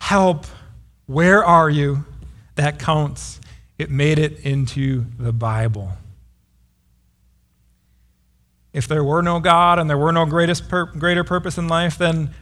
Help. 0.00 0.46
Where 1.04 1.44
are 1.44 1.68
you? 1.68 2.06
That 2.54 2.78
counts. 2.78 3.38
It 3.78 3.90
made 3.90 4.18
it 4.18 4.40
into 4.40 5.04
the 5.18 5.32
Bible. 5.32 5.92
If 8.78 8.86
there 8.86 9.02
were 9.02 9.22
no 9.22 9.40
God 9.40 9.80
and 9.80 9.90
there 9.90 9.98
were 9.98 10.12
no 10.12 10.24
greatest 10.24 10.68
pur- 10.68 10.86
greater 10.86 11.24
purpose 11.24 11.58
in 11.58 11.66
life, 11.66 11.98
then 11.98 12.32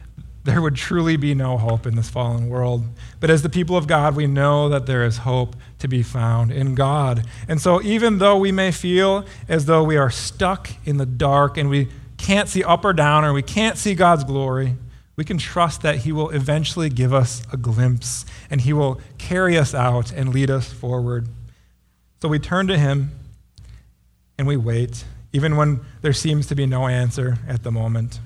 there 0.43 0.61
would 0.61 0.75
truly 0.75 1.17
be 1.17 1.33
no 1.33 1.57
hope 1.57 1.87
in 1.87 1.95
this 1.95 2.11
fallen 2.11 2.47
world. 2.47 2.83
But 3.19 3.31
as 3.31 3.41
the 3.41 3.49
people 3.49 3.75
of 3.75 3.87
God, 3.87 4.15
we 4.15 4.27
know 4.27 4.69
that 4.69 4.85
there 4.85 5.03
is 5.03 5.17
hope 5.17 5.55
to 5.79 5.87
be 5.87 6.03
found 6.03 6.51
in 6.51 6.75
God. 6.75 7.25
And 7.47 7.59
so, 7.59 7.81
even 7.81 8.19
though 8.19 8.37
we 8.37 8.51
may 8.51 8.71
feel 8.71 9.25
as 9.49 9.65
though 9.65 9.83
we 9.83 9.97
are 9.97 10.11
stuck 10.11 10.69
in 10.85 10.97
the 10.97 11.07
dark 11.07 11.57
and 11.57 11.71
we 11.71 11.87
can't 12.17 12.47
see 12.47 12.63
up 12.63 12.85
or 12.85 12.93
down 12.93 13.25
or 13.25 13.33
we 13.33 13.41
can't 13.41 13.77
see 13.77 13.95
God's 13.95 14.23
glory, 14.23 14.75
we 15.15 15.25
can 15.25 15.39
trust 15.39 15.81
that 15.81 15.97
He 15.97 16.11
will 16.11 16.29
eventually 16.29 16.89
give 16.89 17.15
us 17.15 17.41
a 17.51 17.57
glimpse 17.57 18.27
and 18.51 18.61
He 18.61 18.73
will 18.73 19.01
carry 19.17 19.57
us 19.57 19.73
out 19.73 20.11
and 20.11 20.31
lead 20.31 20.51
us 20.51 20.71
forward. 20.71 21.27
So 22.21 22.29
we 22.29 22.37
turn 22.37 22.67
to 22.67 22.77
Him 22.77 23.09
and 24.37 24.47
we 24.47 24.55
wait, 24.55 25.03
even 25.37 25.55
when 25.55 25.79
there 26.01 26.13
seems 26.13 26.47
to 26.47 26.55
be 26.55 26.65
no 26.65 26.87
answer 26.87 27.37
at 27.47 27.61
the 27.61 27.71
moment. 27.71 28.19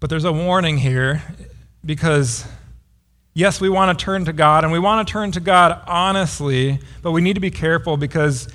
But 0.00 0.08
there's 0.08 0.24
a 0.24 0.32
warning 0.32 0.78
here 0.78 1.22
because, 1.84 2.46
yes, 3.34 3.60
we 3.60 3.68
want 3.68 3.98
to 3.98 4.02
turn 4.02 4.24
to 4.24 4.32
God 4.32 4.64
and 4.64 4.72
we 4.72 4.78
want 4.78 5.06
to 5.06 5.12
turn 5.12 5.30
to 5.32 5.40
God 5.40 5.78
honestly, 5.86 6.78
but 7.02 7.12
we 7.12 7.20
need 7.20 7.34
to 7.34 7.40
be 7.40 7.50
careful 7.50 7.98
because 7.98 8.48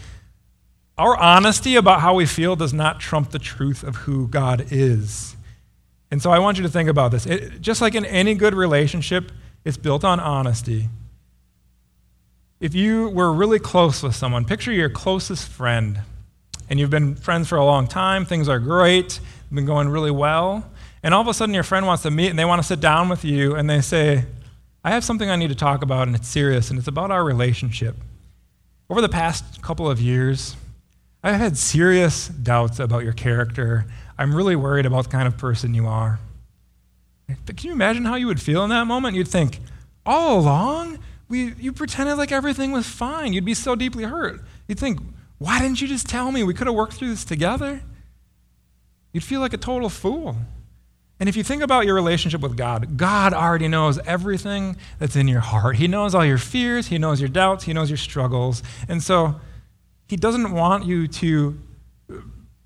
our 0.97 1.15
honesty 1.15 1.75
about 1.75 2.01
how 2.01 2.15
we 2.15 2.25
feel 2.25 2.55
does 2.55 2.73
not 2.73 2.99
trump 2.99 3.29
the 3.29 3.38
truth 3.38 3.84
of 3.84 3.95
who 3.95 4.27
God 4.27 4.71
is. 4.71 5.36
And 6.10 6.19
so 6.19 6.32
I 6.32 6.39
want 6.39 6.58
you 6.58 6.63
to 6.63 6.69
think 6.69 6.89
about 6.89 7.12
this. 7.12 7.27
It, 7.27 7.62
just 7.62 7.79
like 7.79 7.93
in 7.93 8.05
any 8.05 8.34
good 8.34 8.55
relationship, 8.55 9.32
it's 9.63 9.77
built 9.77 10.03
on 10.03 10.19
honesty. 10.19 10.89
If 12.60 12.76
you 12.76 13.08
were 13.10 13.32
really 13.32 13.60
close 13.60 14.04
with 14.04 14.15
someone, 14.15 14.43
picture 14.43 14.74
your 14.74 14.89
closest 14.89 15.48
friend, 15.48 16.02
and 16.69 16.78
you've 16.78 16.89
been 16.89 17.15
friends 17.15 17.48
for 17.48 17.58
a 17.58 17.63
long 17.63 17.88
time, 17.88 18.26
things 18.26 18.50
are 18.50 18.60
great, 18.60 19.22
been 19.50 19.65
going 19.65 19.88
really 19.88 20.12
well, 20.12 20.69
and 21.02 21.13
all 21.13 21.22
of 21.22 21.28
a 21.30 21.34
sudden 21.34 21.56
your 21.56 21.63
friend 21.63 21.88
wants 21.88 22.04
to 22.04 22.12
meet 22.12 22.30
and 22.30 22.38
they 22.38 22.43
want 22.43 22.62
to 22.62 22.67
sit 22.67 22.82
down 22.82 23.08
with 23.08 23.24
you 23.24 23.56
and 23.56 23.69
they 23.69 23.80
say, 23.80 24.26
I 24.84 24.91
have 24.91 25.06
something 25.06 25.30
I 25.30 25.38
need 25.38 25.48
to 25.48 25.56
talk 25.56 25.84
about 25.84 26.08
and 26.08 26.15
it's 26.15 26.28
serious 26.28 26.69
and 26.69 26.78
it's 26.78 26.89
about 26.89 27.12
our 27.12 27.24
relationship. 27.24 27.95
Over 28.89 29.00
the 29.00 29.10
past 29.10 29.62
couple 29.62 29.89
of 29.89 30.02
years, 30.02 30.58
I've 31.24 31.36
had 31.36 31.58
serious 31.58 32.28
doubts 32.28 32.80
about 32.80 33.04
your 33.04 33.13
character. 33.13 33.86
I'm 34.17 34.36
really 34.36 34.58
worried 34.58 34.86
about 34.86 35.06
the 35.06 35.12
kind 35.12 35.28
of 35.28 35.38
person 35.38 35.74
you 35.74 35.88
are. 35.88 36.19
Can 37.28 37.58
you 37.62 37.72
imagine 37.72 38.04
how 38.04 38.15
you 38.15 38.28
would 38.28 38.41
feel 38.41 38.63
in 38.65 38.69
that 38.72 38.86
moment? 38.86 39.15
You'd 39.15 39.28
think, 39.28 39.60
all 40.06 40.39
along, 40.39 41.00
we, 41.30 41.54
you 41.54 41.72
pretended 41.72 42.15
like 42.15 42.32
everything 42.32 42.72
was 42.72 42.88
fine. 42.88 43.34
You'd 43.34 43.46
be 43.46 43.54
so 43.54 43.76
deeply 43.76 44.04
hurt. 44.04 44.42
You'd 44.68 44.80
think, 44.80 45.00
why 45.38 45.60
didn't 45.60 45.80
you 45.80 45.88
just 45.88 46.08
tell 46.08 46.32
me? 46.32 46.44
We 46.44 46.54
could 46.54 46.68
have 46.68 46.76
worked 46.76 46.94
through 46.94 47.10
this 47.10 47.24
together. 47.24 47.82
You'd 49.13 49.24
feel 49.24 49.39
like 49.39 49.54
a 49.54 49.58
total 49.58 49.89
fool. 49.89 50.36
And 51.20 51.28
if 51.28 51.36
you 51.36 51.44
think 51.44 51.62
about 51.62 51.86
your 51.86 51.96
relationship 51.96 52.42
with 52.42 52.56
God, 52.56 52.98
God 52.98 53.34
already 53.34 53.68
knows 53.68 54.00
everything 54.00 54.78
that's 55.00 55.15
in 55.15 55.28
your 55.28 55.42
heart. 55.42 55.76
He 55.76 55.88
knows 55.88 56.15
all 56.15 56.26
your 56.26 56.38
fears, 56.38 56.88
He 56.88 56.98
knows 56.98 57.20
your 57.20 57.30
doubts, 57.30 57.65
He 57.65 57.74
knows 57.74 57.89
your 57.89 57.98
struggles. 57.98 58.63
And 58.88 59.04
so 59.04 59.39
He 60.08 60.15
doesn't 60.15 60.52
want 60.52 60.86
you 60.86 61.08
to 61.08 61.60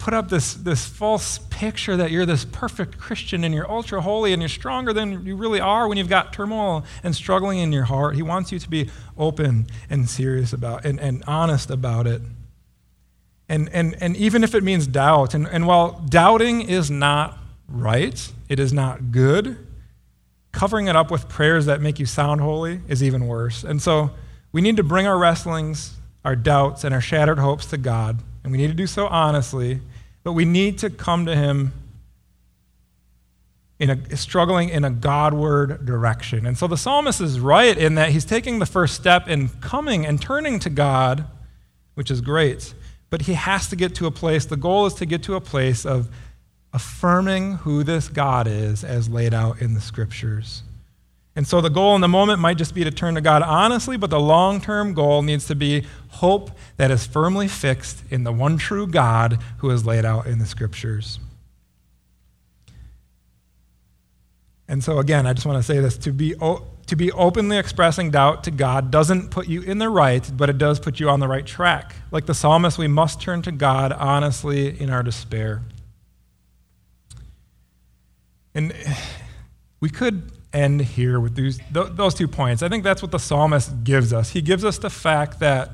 put 0.04 0.14
up 0.14 0.28
this, 0.28 0.56
this 0.56 0.86
false 0.86 1.40
picture 1.50 1.96
that 1.96 2.12
you're 2.12 2.26
this 2.26 2.44
perfect 2.44 2.98
Christian 2.98 3.46
and 3.46 3.56
you're 3.56 3.72
ultra 3.72 4.02
holy 4.02 4.34
and 4.34 4.42
you're 4.42 4.50
stronger 4.50 4.92
than 4.92 5.26
you 5.26 5.38
really 5.38 5.62
are 5.62 5.88
when 5.88 5.98
you've 5.98 6.10
got 6.10 6.34
turmoil 6.34 6.84
and 7.04 7.16
struggling 7.16 7.60
in 7.60 7.72
your 7.72 7.86
heart. 7.86 8.14
He 8.14 8.22
wants 8.22 8.52
you 8.52 8.60
to 8.60 8.70
be 8.70 8.90
open 9.18 9.66
and 9.90 10.10
serious 10.10 10.52
about 10.52 10.84
and, 10.84 11.00
and 11.00 11.24
honest 11.26 11.72
about 11.72 12.06
it. 12.06 12.22
And, 13.48 13.70
and, 13.70 13.96
and 14.02 14.18
even 14.18 14.44
if 14.44 14.54
it 14.54 14.62
means 14.62 14.88
doubt, 14.88 15.34
and, 15.34 15.48
and 15.48 15.68
while 15.68 16.04
doubting 16.10 16.68
is 16.68 16.92
not 16.92 17.38
right, 17.70 18.30
it 18.50 18.60
is 18.60 18.74
not 18.74 19.14
good, 19.14 19.58
covering 20.52 20.88
it 20.88 20.98
up 20.98 21.12
with 21.12 21.30
prayers 21.30 21.66
that 21.68 21.80
make 21.80 21.98
you 21.98 22.06
sound 22.06 22.42
holy 22.42 22.82
is 22.90 23.02
even 23.02 23.26
worse. 23.26 23.64
And 23.64 23.82
so 23.82 24.12
we 24.52 24.60
need 24.60 24.76
to 24.76 24.84
bring 24.84 25.08
our 25.08 25.18
wrestlings, 25.18 25.96
our 26.26 26.36
doubts, 26.36 26.84
and 26.84 26.94
our 26.94 27.00
shattered 27.00 27.40
hopes 27.40 27.68
to 27.68 27.78
God. 27.78 28.20
And 28.44 28.52
we 28.52 28.58
need 28.58 28.68
to 28.68 28.74
do 28.74 28.86
so 28.86 29.08
honestly 29.08 29.80
but 30.24 30.34
we 30.34 30.46
need 30.46 30.80
to 30.80 30.90
come 30.90 31.26
to 31.26 31.36
Him 31.36 31.74
in 33.80 33.90
a, 33.90 34.16
struggling 34.16 34.70
in 34.70 34.86
a 34.86 34.90
Godward 34.90 35.86
direction. 35.86 36.46
And 36.46 36.58
so 36.58 36.68
the 36.68 36.78
psalmist 36.78 37.20
is 37.20 37.40
right 37.40 37.78
in 37.78 37.96
that 37.96 38.12
he's 38.12 38.24
taking 38.24 38.60
the 38.60 38.66
first 38.66 38.96
step 38.96 39.28
in 39.28 39.50
coming 39.50 40.06
and 40.06 40.22
turning 40.22 40.60
to 40.60 40.70
God, 40.70 41.26
which 41.96 42.10
is 42.10 42.22
great. 42.22 42.74
But 43.10 43.24
he 43.24 43.34
has 43.34 43.68
to 43.70 43.76
get 43.76 43.94
to 43.96 44.06
a 44.06 44.12
place, 44.12 44.46
the 44.46 44.58
goal 44.58 44.86
is 44.86 44.94
to 44.96 45.06
get 45.06 45.24
to 45.24 45.36
a 45.36 45.42
place 45.42 45.86
of 45.86 46.10
affirming 46.72 47.58
who 47.58 47.84
this 47.84 48.08
God 48.08 48.48
is 48.48 48.84
as 48.84 49.10
laid 49.10 49.34
out 49.34 49.62
in 49.62 49.74
the 49.74 49.82
scriptures. 49.82 50.64
And 51.36 51.48
so 51.48 51.62
the 51.62 51.70
goal 51.70 51.96
in 51.96 52.02
the 52.02 52.08
moment 52.08 52.40
might 52.40 52.58
just 52.58 52.76
be 52.76 52.84
to 52.84 52.92
turn 52.92 53.16
to 53.16 53.22
God 53.22 53.42
honestly, 53.42 53.98
but 53.98 54.12
the 54.12 54.20
long 54.20 54.62
term 54.62 54.94
goal 54.94 55.24
needs 55.24 55.48
to 55.48 55.56
be 55.56 55.86
hope 56.10 56.52
that 56.78 56.92
is 56.92 57.08
firmly 57.08 57.48
fixed 57.48 58.04
in 58.12 58.24
the 58.24 58.32
one 58.32 58.58
true 58.58 58.86
God 58.86 59.40
who 59.58 59.72
is 59.72 59.86
laid 59.86 60.06
out 60.06 60.28
in 60.28 60.38
the 60.38 60.46
scriptures. 60.46 61.20
And 64.68 64.84
so, 64.84 65.00
again, 65.00 65.26
I 65.26 65.34
just 65.34 65.46
want 65.46 65.58
to 65.58 65.64
say 65.64 65.80
this 65.80 65.98
to 66.00 66.12
be, 66.12 66.36
to 66.36 66.96
be 66.96 67.12
openly 67.12 67.58
expressing 67.58 68.12
doubt 68.12 68.44
to 68.46 68.52
God 68.52 68.92
doesn't 68.92 69.30
put 69.30 69.48
you 69.48 69.62
in 69.62 69.78
the 69.80 69.90
right, 69.90 70.30
but 70.36 70.50
it 70.50 70.58
does 70.58 70.80
put 70.80 71.00
you 71.00 71.10
on 71.10 71.20
the 71.20 71.28
right 71.28 71.46
track. 71.46 71.96
Like 72.12 72.28
the 72.28 72.34
psalmist, 72.34 72.78
we 72.78 72.88
must 72.88 73.20
turn 73.20 73.42
to 73.42 73.52
God 73.52 73.92
honestly 73.92 74.80
in 74.80 74.90
our 74.90 75.04
despair. 75.04 75.64
And 78.54 78.74
we 79.80 79.90
could 79.90 80.32
end 80.54 80.82
here 80.82 81.20
with 81.20 81.36
these, 81.36 81.60
those 81.72 82.14
two 82.14 82.28
points. 82.28 82.62
I 82.62 82.70
think 82.70 82.84
that's 82.84 83.02
what 83.02 83.12
the 83.12 83.20
psalmist 83.20 83.84
gives 83.84 84.14
us. 84.14 84.30
He 84.30 84.42
gives 84.42 84.64
us 84.64 84.78
the 84.78 84.90
fact 84.90 85.40
that 85.40 85.70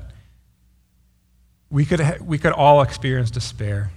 we 1.70 1.84
could, 1.84 2.00
ha- 2.00 2.18
we 2.20 2.38
could 2.38 2.52
all 2.52 2.82
experience 2.82 3.30
despair. 3.30 3.90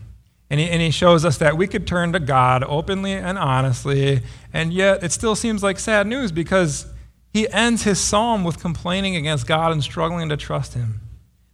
And 0.50 0.60
he, 0.60 0.69
and 0.69 0.82
he 0.82 0.91
shows 0.91 1.26
us 1.26 1.38
that 1.38 1.58
we 1.58 1.67
could 1.67 1.88
turn 1.88 2.13
to 2.13 2.19
God 2.19 2.63
openly 2.63 3.13
and 3.13 3.38
honestly, 3.38 4.22
and 4.52 4.72
yet 4.72 5.04
it 5.04 5.12
still 5.12 5.36
seems 5.36 5.63
like 5.63 5.80
sad 5.80 6.06
news 6.06 6.32
because 6.32 6.86
he 7.32 7.50
ends 7.50 7.84
his 7.84 8.00
psalm 8.00 8.43
with 8.43 8.60
complaining 8.60 9.15
against 9.15 9.48
God 9.48 9.72
and 9.72 9.84
struggling 9.84 10.30
to 10.30 10.38
trust 10.38 10.76
him. 10.76 11.02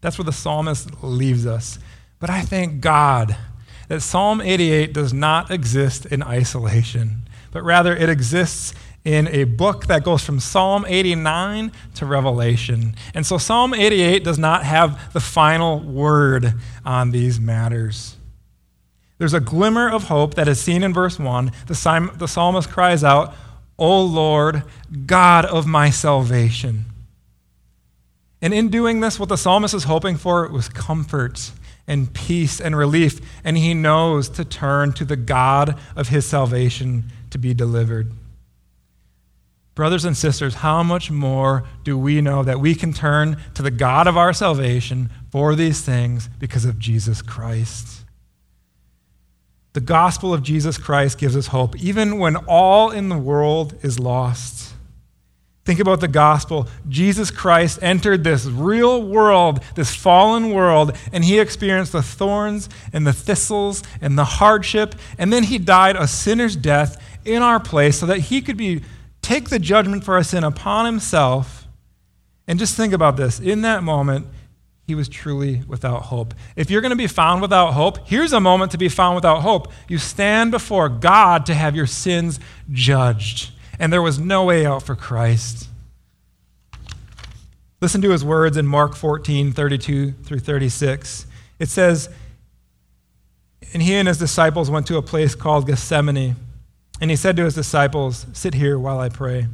That's 0.01 0.17
where 0.17 0.25
the 0.25 0.33
psalmist 0.33 1.01
leaves 1.03 1.45
us. 1.45 1.79
But 2.19 2.29
I 2.29 2.41
thank 2.41 2.81
God 2.81 3.37
that 3.87 4.01
Psalm 4.01 4.41
88 4.41 4.93
does 4.93 5.13
not 5.13 5.49
exist 5.49 6.05
in 6.05 6.21
isolation, 6.21 7.23
but 7.51 7.63
rather 7.63 7.95
it 7.95 8.09
exists 8.09 8.73
in 9.05 9.27
a 9.29 9.45
book 9.45 9.87
that 9.87 10.03
goes 10.03 10.23
from 10.23 10.39
Psalm 10.39 10.85
89 10.87 11.71
to 11.95 12.05
Revelation. 12.05 12.95
And 13.13 13.25
so 13.25 13.37
Psalm 13.37 13.73
88 13.73 14.23
does 14.23 14.37
not 14.37 14.63
have 14.63 15.13
the 15.13 15.19
final 15.19 15.79
word 15.79 16.53
on 16.85 17.11
these 17.11 17.39
matters. 17.39 18.17
There's 19.17 19.33
a 19.33 19.39
glimmer 19.39 19.89
of 19.89 20.03
hope 20.05 20.35
that 20.35 20.47
is 20.47 20.59
seen 20.61 20.83
in 20.83 20.93
verse 20.93 21.19
1. 21.19 21.51
The, 21.67 22.11
the 22.17 22.27
psalmist 22.27 22.69
cries 22.69 23.03
out, 23.03 23.33
O 23.77 24.01
Lord, 24.01 24.63
God 25.05 25.45
of 25.45 25.65
my 25.65 25.89
salvation. 25.89 26.85
And 28.41 28.53
in 28.53 28.69
doing 28.69 29.01
this, 29.01 29.19
what 29.19 29.29
the 29.29 29.37
psalmist 29.37 29.73
is 29.73 29.83
hoping 29.83 30.15
for 30.15 30.47
was 30.47 30.69
comfort 30.69 31.51
and 31.87 32.13
peace 32.13 32.61
and 32.61 32.77
relief, 32.77 33.19
and 33.43 33.57
he 33.57 33.73
knows 33.73 34.29
to 34.29 34.45
turn 34.45 34.93
to 34.93 35.03
the 35.03 35.15
God 35.17 35.77
of 35.95 36.09
his 36.09 36.25
salvation 36.25 37.11
to 37.31 37.37
be 37.37 37.53
delivered. 37.53 38.11
Brothers 39.79 40.03
and 40.03 40.17
sisters, 40.17 40.55
how 40.55 40.83
much 40.83 41.09
more 41.09 41.63
do 41.85 41.97
we 41.97 42.19
know 42.19 42.43
that 42.43 42.59
we 42.59 42.75
can 42.75 42.91
turn 42.91 43.37
to 43.53 43.61
the 43.61 43.71
God 43.71 44.07
of 44.07 44.17
our 44.17 44.33
salvation 44.33 45.09
for 45.31 45.55
these 45.55 45.79
things 45.79 46.27
because 46.37 46.65
of 46.65 46.79
Jesus 46.79 47.21
Christ? 47.21 48.03
The 49.71 49.79
gospel 49.79 50.33
of 50.33 50.43
Jesus 50.43 50.77
Christ 50.77 51.17
gives 51.17 51.37
us 51.37 51.47
hope, 51.47 51.77
even 51.81 52.19
when 52.19 52.35
all 52.35 52.91
in 52.91 53.07
the 53.07 53.17
world 53.17 53.73
is 53.81 54.01
lost. 54.01 54.73
Think 55.63 55.79
about 55.79 56.01
the 56.01 56.09
gospel. 56.09 56.67
Jesus 56.89 57.31
Christ 57.31 57.79
entered 57.81 58.25
this 58.25 58.47
real 58.47 59.01
world, 59.01 59.63
this 59.75 59.95
fallen 59.95 60.49
world, 60.49 60.93
and 61.13 61.23
he 61.23 61.39
experienced 61.39 61.93
the 61.93 62.03
thorns 62.03 62.67
and 62.91 63.07
the 63.07 63.13
thistles 63.13 63.81
and 64.01 64.17
the 64.17 64.25
hardship, 64.25 64.95
and 65.17 65.31
then 65.31 65.43
he 65.43 65.57
died 65.57 65.95
a 65.95 66.05
sinner's 66.05 66.57
death 66.57 67.01
in 67.23 67.41
our 67.41 67.61
place 67.61 67.97
so 67.97 68.05
that 68.07 68.19
he 68.19 68.41
could 68.41 68.57
be 68.57 68.81
take 69.21 69.49
the 69.49 69.59
judgment 69.59 70.03
for 70.03 70.15
our 70.15 70.23
sin 70.23 70.43
upon 70.43 70.85
himself. 70.85 71.67
And 72.47 72.57
just 72.57 72.75
think 72.75 72.93
about 72.93 73.15
this. 73.15 73.39
In 73.39 73.61
that 73.61 73.83
moment, 73.83 74.27
he 74.87 74.95
was 74.95 75.07
truly 75.07 75.61
without 75.67 76.03
hope. 76.03 76.33
If 76.55 76.71
you're 76.71 76.81
going 76.81 76.89
to 76.89 76.95
be 76.95 77.07
found 77.07 77.41
without 77.41 77.73
hope, 77.73 78.07
here's 78.07 78.33
a 78.33 78.39
moment 78.39 78.71
to 78.71 78.77
be 78.77 78.89
found 78.89 79.15
without 79.15 79.41
hope. 79.41 79.71
You 79.87 79.99
stand 79.99 80.49
before 80.49 80.89
God 80.89 81.45
to 81.45 81.53
have 81.53 81.75
your 81.75 81.85
sins 81.85 82.39
judged 82.71 83.51
and 83.79 83.93
there 83.93 84.01
was 84.01 84.19
no 84.19 84.43
way 84.43 84.65
out 84.65 84.83
for 84.83 84.95
Christ. 84.95 85.69
Listen 87.81 88.01
to 88.01 88.11
his 88.11 88.25
words 88.25 88.57
in 88.57 88.67
Mark 88.67 88.93
14, 88.93 89.53
32 89.53 90.11
through 90.11 90.39
36. 90.39 91.25
It 91.59 91.69
says, 91.69 92.09
And 93.73 93.81
he 93.81 93.95
and 93.95 94.07
his 94.07 94.17
disciples 94.17 94.69
went 94.69 94.85
to 94.87 94.97
a 94.97 95.01
place 95.01 95.33
called 95.33 95.65
Gethsemane. 95.65 96.35
And 97.01 97.09
he 97.09 97.15
said 97.15 97.37
to 97.37 97.45
his 97.45 97.55
disciples, 97.55 98.25
Sit 98.33 98.53
here 98.55 98.77
while 98.77 98.99
I 98.99 99.09
pray. 99.09 99.47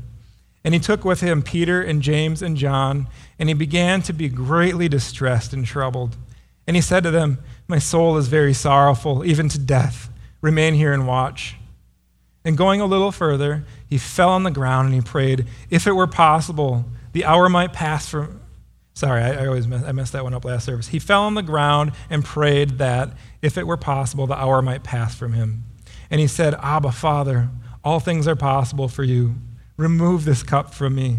And 0.63 0.73
he 0.73 0.79
took 0.79 1.05
with 1.05 1.21
him 1.21 1.43
Peter 1.43 1.81
and 1.81 2.01
James 2.01 2.41
and 2.41 2.57
John, 2.57 3.07
and 3.37 3.49
he 3.49 3.53
began 3.53 4.01
to 4.03 4.13
be 4.13 4.29
greatly 4.29 4.89
distressed 4.89 5.53
and 5.53 5.65
troubled. 5.65 6.17
And 6.65 6.75
he 6.75 6.81
said 6.81 7.03
to 7.03 7.11
them, 7.11 7.37
My 7.67 7.77
soul 7.77 8.17
is 8.17 8.27
very 8.27 8.53
sorrowful, 8.53 9.23
even 9.23 9.47
to 9.49 9.59
death. 9.59 10.09
Remain 10.41 10.73
here 10.73 10.91
and 10.91 11.07
watch. 11.07 11.55
And 12.43 12.57
going 12.57 12.81
a 12.81 12.85
little 12.85 13.11
further, 13.11 13.63
he 13.87 13.97
fell 13.97 14.29
on 14.29 14.43
the 14.43 14.51
ground 14.51 14.87
and 14.87 14.95
he 14.95 15.01
prayed, 15.01 15.45
If 15.69 15.85
it 15.87 15.93
were 15.93 16.07
possible, 16.07 16.85
the 17.13 17.25
hour 17.25 17.47
might 17.47 17.73
pass 17.73 18.09
from. 18.09 18.41
Sorry, 18.93 19.21
I, 19.21 19.43
I 19.43 19.47
always 19.47 19.67
mess, 19.67 19.83
I 19.83 19.91
messed 19.91 20.13
that 20.13 20.23
one 20.23 20.33
up 20.33 20.45
last 20.45 20.65
service. 20.65 20.87
He 20.87 20.99
fell 20.99 21.23
on 21.23 21.33
the 21.33 21.43
ground 21.43 21.91
and 22.09 22.23
prayed 22.23 22.77
that, 22.77 23.11
if 23.41 23.57
it 23.57 23.67
were 23.67 23.77
possible, 23.77 24.25
the 24.25 24.37
hour 24.37 24.61
might 24.61 24.83
pass 24.83 25.13
from 25.13 25.33
him. 25.33 25.63
And 26.15 26.21
he 26.21 26.27
said, 26.27 26.55
Abba, 26.61 26.93
Father, 26.93 27.49
all 27.83 27.99
things 27.99 28.25
are 28.25 28.37
possible 28.37 28.87
for 28.87 29.03
you. 29.03 29.35
Remove 29.75 30.23
this 30.23 30.43
cup 30.43 30.73
from 30.73 30.95
me. 30.95 31.17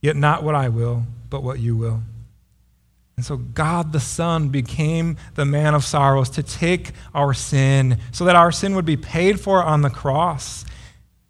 Yet 0.00 0.16
not 0.16 0.42
what 0.42 0.56
I 0.56 0.68
will, 0.68 1.04
but 1.30 1.44
what 1.44 1.60
you 1.60 1.76
will. 1.76 2.00
And 3.16 3.24
so 3.24 3.36
God 3.36 3.92
the 3.92 4.00
Son 4.00 4.48
became 4.48 5.16
the 5.36 5.44
man 5.44 5.76
of 5.76 5.84
sorrows 5.84 6.28
to 6.30 6.42
take 6.42 6.90
our 7.14 7.34
sin 7.34 8.00
so 8.10 8.24
that 8.24 8.34
our 8.34 8.50
sin 8.50 8.74
would 8.74 8.84
be 8.84 8.96
paid 8.96 9.38
for 9.38 9.62
on 9.62 9.82
the 9.82 9.90
cross. 9.90 10.64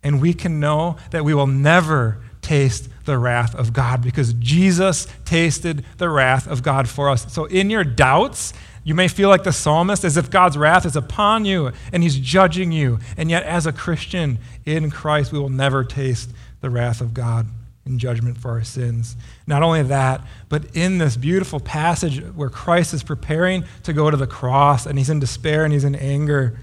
And 0.02 0.22
we 0.22 0.32
can 0.32 0.58
know 0.58 0.96
that 1.10 1.22
we 1.22 1.34
will 1.34 1.46
never 1.46 2.22
taste 2.40 2.88
the 3.04 3.18
wrath 3.18 3.54
of 3.54 3.74
God 3.74 4.00
because 4.00 4.32
Jesus 4.32 5.06
tasted 5.26 5.84
the 5.98 6.08
wrath 6.08 6.46
of 6.46 6.62
God 6.62 6.88
for 6.88 7.10
us. 7.10 7.30
So 7.30 7.44
in 7.44 7.68
your 7.68 7.84
doubts, 7.84 8.54
you 8.86 8.94
may 8.94 9.08
feel 9.08 9.28
like 9.28 9.42
the 9.42 9.52
psalmist 9.52 10.04
as 10.04 10.16
if 10.16 10.30
God's 10.30 10.56
wrath 10.56 10.86
is 10.86 10.94
upon 10.94 11.44
you 11.44 11.72
and 11.92 12.04
he's 12.04 12.16
judging 12.16 12.70
you. 12.70 13.00
And 13.16 13.28
yet, 13.28 13.42
as 13.42 13.66
a 13.66 13.72
Christian 13.72 14.38
in 14.64 14.92
Christ, 14.92 15.32
we 15.32 15.40
will 15.40 15.48
never 15.48 15.82
taste 15.82 16.30
the 16.60 16.70
wrath 16.70 17.00
of 17.00 17.12
God 17.12 17.48
in 17.84 17.98
judgment 17.98 18.38
for 18.38 18.52
our 18.52 18.62
sins. 18.62 19.16
Not 19.44 19.64
only 19.64 19.82
that, 19.82 20.24
but 20.48 20.76
in 20.76 20.98
this 20.98 21.16
beautiful 21.16 21.58
passage 21.58 22.22
where 22.36 22.48
Christ 22.48 22.94
is 22.94 23.02
preparing 23.02 23.64
to 23.82 23.92
go 23.92 24.08
to 24.08 24.16
the 24.16 24.28
cross 24.28 24.86
and 24.86 24.96
he's 24.96 25.10
in 25.10 25.18
despair 25.18 25.64
and 25.64 25.72
he's 25.72 25.82
in 25.82 25.96
anger, 25.96 26.56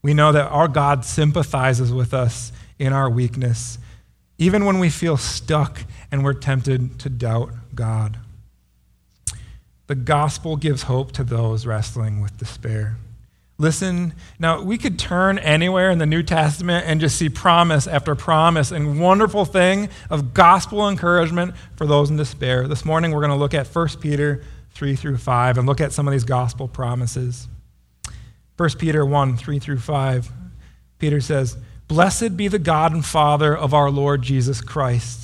we 0.00 0.14
know 0.14 0.30
that 0.30 0.46
our 0.46 0.68
God 0.68 1.04
sympathizes 1.04 1.92
with 1.92 2.14
us 2.14 2.52
in 2.78 2.92
our 2.92 3.10
weakness, 3.10 3.78
even 4.38 4.64
when 4.64 4.78
we 4.78 4.90
feel 4.90 5.16
stuck 5.16 5.80
and 6.12 6.22
we're 6.22 6.34
tempted 6.34 7.00
to 7.00 7.08
doubt 7.08 7.50
God. 7.74 8.16
The 9.86 9.94
gospel 9.94 10.56
gives 10.56 10.84
hope 10.84 11.12
to 11.12 11.24
those 11.24 11.66
wrestling 11.66 12.20
with 12.20 12.38
despair. 12.38 12.96
Listen, 13.56 14.14
now 14.38 14.62
we 14.62 14.78
could 14.78 14.98
turn 14.98 15.38
anywhere 15.38 15.90
in 15.90 15.98
the 15.98 16.06
New 16.06 16.24
Testament 16.24 16.86
and 16.88 17.00
just 17.00 17.16
see 17.16 17.28
promise 17.28 17.86
after 17.86 18.16
promise 18.16 18.72
and 18.72 18.98
wonderful 18.98 19.44
thing 19.44 19.88
of 20.10 20.34
gospel 20.34 20.88
encouragement 20.88 21.54
for 21.76 21.86
those 21.86 22.10
in 22.10 22.16
despair. 22.16 22.66
This 22.66 22.84
morning 22.84 23.12
we're 23.12 23.20
going 23.20 23.30
to 23.30 23.36
look 23.36 23.54
at 23.54 23.68
1 23.68 23.88
Peter 24.00 24.42
3 24.70 24.96
through 24.96 25.18
5 25.18 25.58
and 25.58 25.68
look 25.68 25.80
at 25.80 25.92
some 25.92 26.08
of 26.08 26.12
these 26.12 26.24
gospel 26.24 26.66
promises. 26.66 27.46
1 28.56 28.70
Peter 28.78 29.06
1 29.06 29.36
3 29.36 29.58
through 29.60 29.78
5, 29.78 30.30
Peter 30.98 31.20
says, 31.20 31.56
Blessed 31.86 32.36
be 32.36 32.48
the 32.48 32.58
God 32.58 32.92
and 32.92 33.04
Father 33.04 33.56
of 33.56 33.72
our 33.72 33.90
Lord 33.90 34.22
Jesus 34.22 34.60
Christ. 34.60 35.23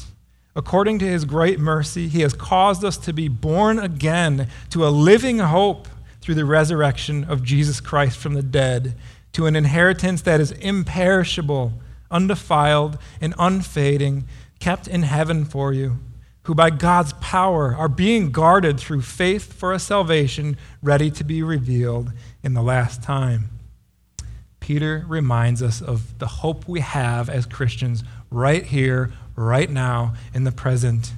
According 0.56 0.98
to 1.00 1.06
his 1.06 1.24
great 1.24 1.60
mercy, 1.60 2.08
he 2.08 2.22
has 2.22 2.34
caused 2.34 2.84
us 2.84 2.96
to 2.98 3.12
be 3.12 3.28
born 3.28 3.78
again 3.78 4.48
to 4.70 4.86
a 4.86 4.90
living 4.90 5.38
hope 5.38 5.86
through 6.20 6.34
the 6.34 6.44
resurrection 6.44 7.24
of 7.24 7.44
Jesus 7.44 7.80
Christ 7.80 8.18
from 8.18 8.34
the 8.34 8.42
dead 8.42 8.94
to 9.32 9.46
an 9.46 9.54
inheritance 9.54 10.22
that 10.22 10.40
is 10.40 10.50
imperishable, 10.52 11.72
undefiled, 12.10 12.98
and 13.20 13.34
unfading, 13.38 14.24
kept 14.58 14.88
in 14.88 15.02
heaven 15.02 15.44
for 15.44 15.72
you, 15.72 15.98
who 16.44 16.54
by 16.54 16.70
God's 16.70 17.12
power 17.14 17.74
are 17.76 17.88
being 17.88 18.32
guarded 18.32 18.80
through 18.80 19.02
faith 19.02 19.52
for 19.52 19.72
a 19.72 19.78
salvation 19.78 20.56
ready 20.82 21.10
to 21.12 21.24
be 21.24 21.42
revealed 21.42 22.12
in 22.42 22.54
the 22.54 22.62
last 22.62 23.02
time. 23.02 23.50
Peter 24.58 25.04
reminds 25.08 25.62
us 25.62 25.80
of 25.80 26.18
the 26.18 26.26
hope 26.26 26.68
we 26.68 26.80
have 26.80 27.30
as 27.30 27.46
Christians 27.46 28.04
right 28.30 28.64
here, 28.64 29.12
right 29.40 29.70
now, 29.70 30.14
in 30.34 30.44
the 30.44 30.52
present. 30.52 31.12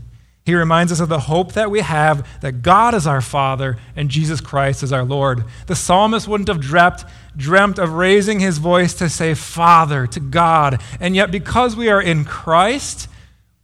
He 0.44 0.54
reminds 0.54 0.90
us 0.90 0.98
of 0.98 1.08
the 1.08 1.20
hope 1.20 1.52
that 1.52 1.70
we 1.70 1.80
have 1.80 2.26
that 2.40 2.62
God 2.62 2.94
is 2.94 3.06
our 3.06 3.20
Father 3.20 3.78
and 3.94 4.08
Jesus 4.08 4.40
Christ 4.40 4.82
is 4.82 4.92
our 4.92 5.04
Lord. 5.04 5.44
The 5.68 5.76
psalmist 5.76 6.26
wouldn't 6.26 6.48
have 6.48 6.60
dreamt, 6.60 7.04
dreamt 7.36 7.78
of 7.78 7.92
raising 7.92 8.40
his 8.40 8.58
voice 8.58 8.92
to 8.94 9.08
say 9.08 9.34
Father 9.34 10.06
to 10.08 10.18
God. 10.18 10.80
And 10.98 11.14
yet, 11.14 11.30
because 11.30 11.76
we 11.76 11.88
are 11.88 12.02
in 12.02 12.24
Christ, 12.24 13.08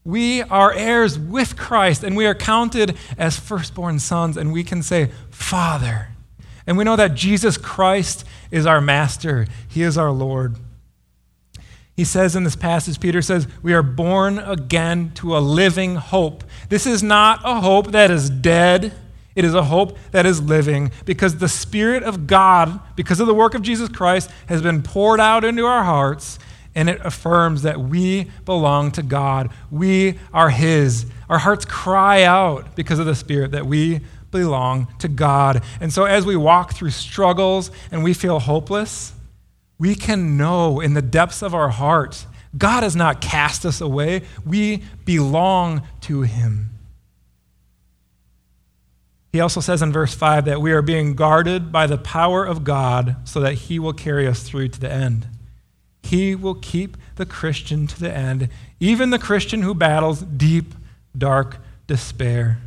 we 0.05 0.43
are 0.43 0.73
heirs 0.73 1.19
with 1.19 1.57
Christ 1.57 2.05
and 2.05 2.17
we 2.17 2.27
are 2.27 2.35
counted 2.35 2.97
as 3.19 3.39
firstborn 3.41 3.99
sons, 3.99 4.37
and 4.37 4.53
we 4.53 4.63
can 4.63 4.83
say 4.83 5.11
Father. 5.31 6.09
And 6.65 6.79
we 6.79 6.85
know 6.85 6.97
that 6.97 7.15
Jesus 7.15 7.57
Christ 7.59 8.25
is 8.53 8.67
our 8.67 8.81
Master, 8.81 9.47
He 9.69 9.83
is 9.83 9.99
our 9.99 10.13
Lord. 10.13 10.57
He 11.99 12.05
says 12.05 12.37
in 12.37 12.45
this 12.45 12.55
passage, 12.55 13.01
Peter 13.01 13.21
says, 13.21 13.49
we 13.61 13.75
are 13.75 13.83
born 13.83 14.39
again 14.39 15.11
to 15.17 15.37
a 15.37 15.41
living 15.41 15.97
hope. 15.97 16.45
This 16.69 16.87
is 16.87 17.03
not 17.03 17.41
a 17.43 17.61
hope 17.61 17.89
that 17.89 18.09
is 18.09 18.31
dead. 18.31 18.93
It 19.35 19.45
is 19.45 19.53
a 19.53 19.65
hope 19.65 19.99
that 20.13 20.25
is 20.25 20.41
living 20.41 20.93
because 21.07 21.39
the 21.39 21.49
Spirit 21.49 22.05
of 22.05 22.29
God, 22.29 22.79
because 22.95 23.19
of 23.19 23.27
the 23.27 23.35
work 23.35 23.57
of 23.57 23.63
Jesus 23.63 23.89
Christ, 23.89 24.31
has 24.47 24.63
been 24.63 24.81
poured 24.81 25.19
out 25.19 25.45
into 25.45 25.67
our 25.67 25.83
hearts 25.83 26.39
and 26.77 26.89
it 26.89 27.01
affirms 27.03 27.63
that 27.63 27.81
we 27.81 28.31
belong 28.45 28.93
to 28.93 29.03
God. 29.03 29.51
We 29.69 30.21
are 30.33 30.51
His. 30.51 31.05
Our 31.29 31.39
hearts 31.39 31.65
cry 31.65 32.23
out 32.23 32.77
because 32.77 33.01
of 33.01 33.07
the 33.07 33.17
Spirit 33.17 33.51
that 33.51 33.67
we 33.67 34.03
belong 34.31 34.87
to 35.01 35.09
God. 35.09 35.65
And 35.81 35.93
so 35.93 36.05
as 36.05 36.25
we 36.25 36.37
walk 36.37 36.75
through 36.75 36.91
struggles 36.91 37.73
and 37.91 38.05
we 38.05 38.15
feel 38.15 38.39
hopeless, 38.39 39.15
we 39.79 39.95
can 39.95 40.37
know 40.37 40.81
in 40.81 40.95
the 40.95 41.03
depths 41.03 41.43
of 41.43 41.55
our 41.55 41.69
heart 41.69 42.27
God 42.57 42.83
has 42.83 42.97
not 42.97 43.21
cast 43.21 43.67
us 43.67 43.81
away. 43.81 44.23
We 44.45 44.83
belong 45.05 45.83
to 46.03 46.23
Him. 46.23 46.71
He 49.33 49.41
also 49.41 49.61
says 49.61 49.83
in 49.83 49.93
verse 49.93 50.15
5 50.15 50.47
that 50.47 50.63
we 50.63 50.73
are 50.73 50.83
being 50.83 51.15
guarded 51.15 51.71
by 51.71 51.87
the 51.87 51.99
power 51.99 52.45
of 52.45 52.65
God 52.65 53.17
so 53.25 53.41
that 53.41 53.55
He 53.55 53.79
will 53.79 53.93
carry 53.93 54.27
us 54.27 54.43
through 54.43 54.69
to 54.69 54.81
the 54.81 54.91
end. 54.91 55.27
He 56.03 56.35
will 56.35 56.55
keep 56.55 56.97
the 57.17 57.27
Christian 57.27 57.87
to 57.87 58.01
the 58.01 58.11
end, 58.11 58.49
even 58.81 59.11
the 59.11 59.19
Christian 59.19 59.63
who 59.63 59.75
battles 59.75 60.23
deep, 60.23 60.75
dark 61.17 61.59
despair. 61.87 62.59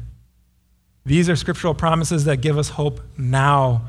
These 1.04 1.28
are 1.30 1.36
scriptural 1.36 1.74
promises 1.74 2.26
that 2.26 2.38
give 2.38 2.60
us 2.60 2.70
hope 2.70 3.02
now, 3.18 3.88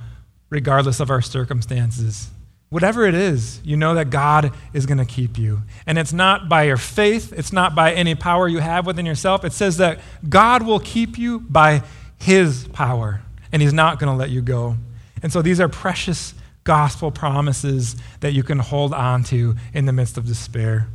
regardless 0.49 0.99
of 1.01 1.11
our 1.11 1.21
circumstances. 1.21 2.31
Whatever 2.73 3.05
it 3.05 3.15
is, 3.15 3.61
you 3.63 3.77
know 3.77 3.97
that 3.97 4.09
God 4.09 4.55
is 4.73 4.87
going 4.87 4.97
to 4.97 5.05
keep 5.05 5.37
you. 5.37 5.61
And 5.85 5.99
it's 5.99 6.15
not 6.15 6.49
by 6.49 6.63
your 6.63 6.79
faith, 6.79 7.31
it's 7.37 7.53
not 7.53 7.75
by 7.75 7.93
any 7.93 8.15
power 8.15 8.49
you 8.49 8.61
have 8.61 8.87
within 8.87 9.05
yourself. 9.05 9.45
It 9.45 9.53
says 9.53 9.77
that 9.77 10.01
God 10.27 10.63
will 10.63 10.81
keep 10.81 11.19
you 11.19 11.41
by 11.41 11.83
His 12.19 12.67
power, 12.69 13.21
and 13.53 13.61
He's 13.61 13.75
not 13.75 13.99
going 13.99 14.11
to 14.11 14.17
let 14.17 14.31
you 14.31 14.41
go. 14.41 14.79
And 15.23 15.31
so 15.31 15.43
these 15.43 15.61
are 15.61 15.69
precious 15.69 16.33
gospel 16.65 17.11
promises 17.11 17.95
that 18.21 18.33
you 18.33 18.43
can 18.43 18.59
hold 18.59 18.95
on 18.95 19.23
to 19.25 19.55
in 19.75 19.85
the 19.85 19.93
midst 19.93 20.17
of 20.17 20.27
despair. 20.27 20.89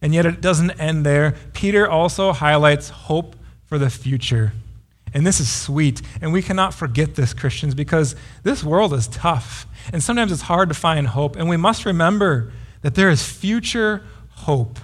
And 0.00 0.12
yet 0.12 0.26
it 0.26 0.40
doesn't 0.40 0.72
end 0.72 1.06
there. 1.06 1.36
Peter 1.52 1.88
also 1.88 2.32
highlights 2.32 2.88
hope 2.88 3.36
for 3.66 3.78
the 3.78 3.90
future. 3.90 4.54
And 5.14 5.26
this 5.26 5.40
is 5.40 5.50
sweet. 5.50 6.00
And 6.20 6.32
we 6.32 6.42
cannot 6.42 6.74
forget 6.74 7.14
this, 7.14 7.34
Christians, 7.34 7.74
because 7.74 8.16
this 8.42 8.64
world 8.64 8.94
is 8.94 9.08
tough. 9.08 9.66
And 9.92 10.02
sometimes 10.02 10.32
it's 10.32 10.42
hard 10.42 10.68
to 10.68 10.74
find 10.74 11.08
hope. 11.08 11.36
And 11.36 11.48
we 11.48 11.56
must 11.56 11.84
remember 11.84 12.52
that 12.82 12.94
there 12.94 13.10
is 13.10 13.24
future 13.24 14.04
hope. 14.30 14.78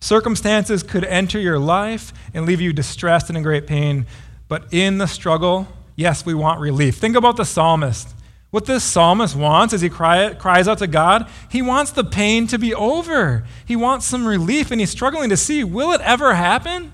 Circumstances 0.00 0.82
could 0.82 1.04
enter 1.04 1.38
your 1.38 1.58
life 1.58 2.12
and 2.34 2.46
leave 2.46 2.60
you 2.60 2.72
distressed 2.72 3.28
and 3.28 3.36
in 3.36 3.42
great 3.42 3.66
pain. 3.66 4.06
But 4.48 4.72
in 4.72 4.98
the 4.98 5.06
struggle, 5.06 5.68
yes, 5.96 6.24
we 6.24 6.34
want 6.34 6.60
relief. 6.60 6.96
Think 6.96 7.16
about 7.16 7.36
the 7.36 7.44
psalmist. 7.44 8.14
What 8.50 8.66
this 8.66 8.84
psalmist 8.84 9.34
wants 9.34 9.74
as 9.74 9.80
he 9.80 9.88
cry, 9.88 10.32
cries 10.34 10.68
out 10.68 10.78
to 10.78 10.86
God, 10.86 11.28
he 11.50 11.60
wants 11.60 11.90
the 11.90 12.04
pain 12.04 12.46
to 12.46 12.58
be 12.58 12.72
over. 12.74 13.44
He 13.66 13.76
wants 13.76 14.06
some 14.06 14.26
relief, 14.26 14.70
and 14.70 14.80
he's 14.80 14.90
struggling 14.90 15.30
to 15.30 15.36
see 15.36 15.64
will 15.64 15.92
it 15.92 16.00
ever 16.02 16.34
happen? 16.34 16.92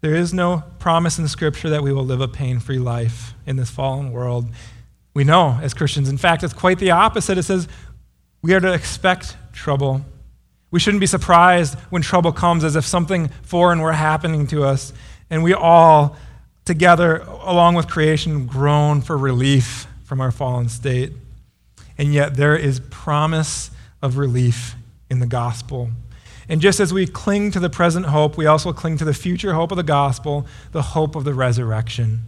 There 0.00 0.14
is 0.14 0.32
no 0.32 0.62
promise 0.78 1.18
in 1.18 1.28
Scripture 1.28 1.70
that 1.70 1.82
we 1.82 1.92
will 1.92 2.04
live 2.04 2.20
a 2.20 2.28
pain 2.28 2.58
free 2.58 2.78
life 2.78 3.34
in 3.46 3.56
this 3.56 3.70
fallen 3.70 4.12
world. 4.12 4.48
We 5.12 5.24
know 5.24 5.58
as 5.62 5.74
Christians. 5.74 6.08
In 6.08 6.16
fact, 6.16 6.42
it's 6.42 6.54
quite 6.54 6.78
the 6.78 6.92
opposite. 6.92 7.36
It 7.36 7.42
says 7.42 7.68
we 8.42 8.54
are 8.54 8.60
to 8.60 8.72
expect 8.72 9.36
trouble. 9.52 10.02
We 10.70 10.80
shouldn't 10.80 11.00
be 11.00 11.06
surprised 11.06 11.78
when 11.90 12.00
trouble 12.00 12.32
comes 12.32 12.64
as 12.64 12.76
if 12.76 12.86
something 12.86 13.28
foreign 13.42 13.80
were 13.80 13.92
happening 13.92 14.46
to 14.48 14.64
us. 14.64 14.92
And 15.28 15.42
we 15.42 15.52
all, 15.52 16.16
together, 16.64 17.18
along 17.18 17.74
with 17.74 17.88
creation, 17.88 18.46
groan 18.46 19.02
for 19.02 19.18
relief 19.18 19.86
from 20.04 20.20
our 20.20 20.30
fallen 20.30 20.68
state. 20.68 21.12
And 21.98 22.14
yet 22.14 22.36
there 22.36 22.56
is 22.56 22.80
promise 22.90 23.70
of 24.00 24.16
relief 24.16 24.74
in 25.10 25.18
the 25.18 25.26
gospel. 25.26 25.90
And 26.50 26.60
just 26.60 26.80
as 26.80 26.92
we 26.92 27.06
cling 27.06 27.52
to 27.52 27.60
the 27.60 27.70
present 27.70 28.06
hope, 28.06 28.36
we 28.36 28.44
also 28.44 28.72
cling 28.72 28.98
to 28.98 29.04
the 29.04 29.14
future 29.14 29.54
hope 29.54 29.70
of 29.70 29.76
the 29.76 29.84
gospel, 29.84 30.48
the 30.72 30.82
hope 30.82 31.14
of 31.14 31.22
the 31.22 31.32
resurrection. 31.32 32.22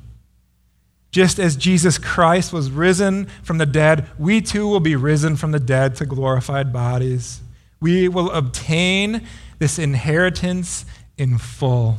Just 1.10 1.40
as 1.40 1.56
Jesus 1.56 1.98
Christ 1.98 2.52
was 2.52 2.70
risen 2.70 3.26
from 3.42 3.58
the 3.58 3.66
dead, 3.66 4.08
we 4.20 4.40
too 4.40 4.68
will 4.68 4.80
be 4.80 4.94
risen 4.94 5.34
from 5.34 5.50
the 5.50 5.58
dead 5.58 5.96
to 5.96 6.06
glorified 6.06 6.72
bodies. 6.72 7.40
We 7.80 8.06
will 8.06 8.30
obtain 8.30 9.26
this 9.58 9.76
inheritance 9.76 10.86
in 11.18 11.36
full. 11.36 11.98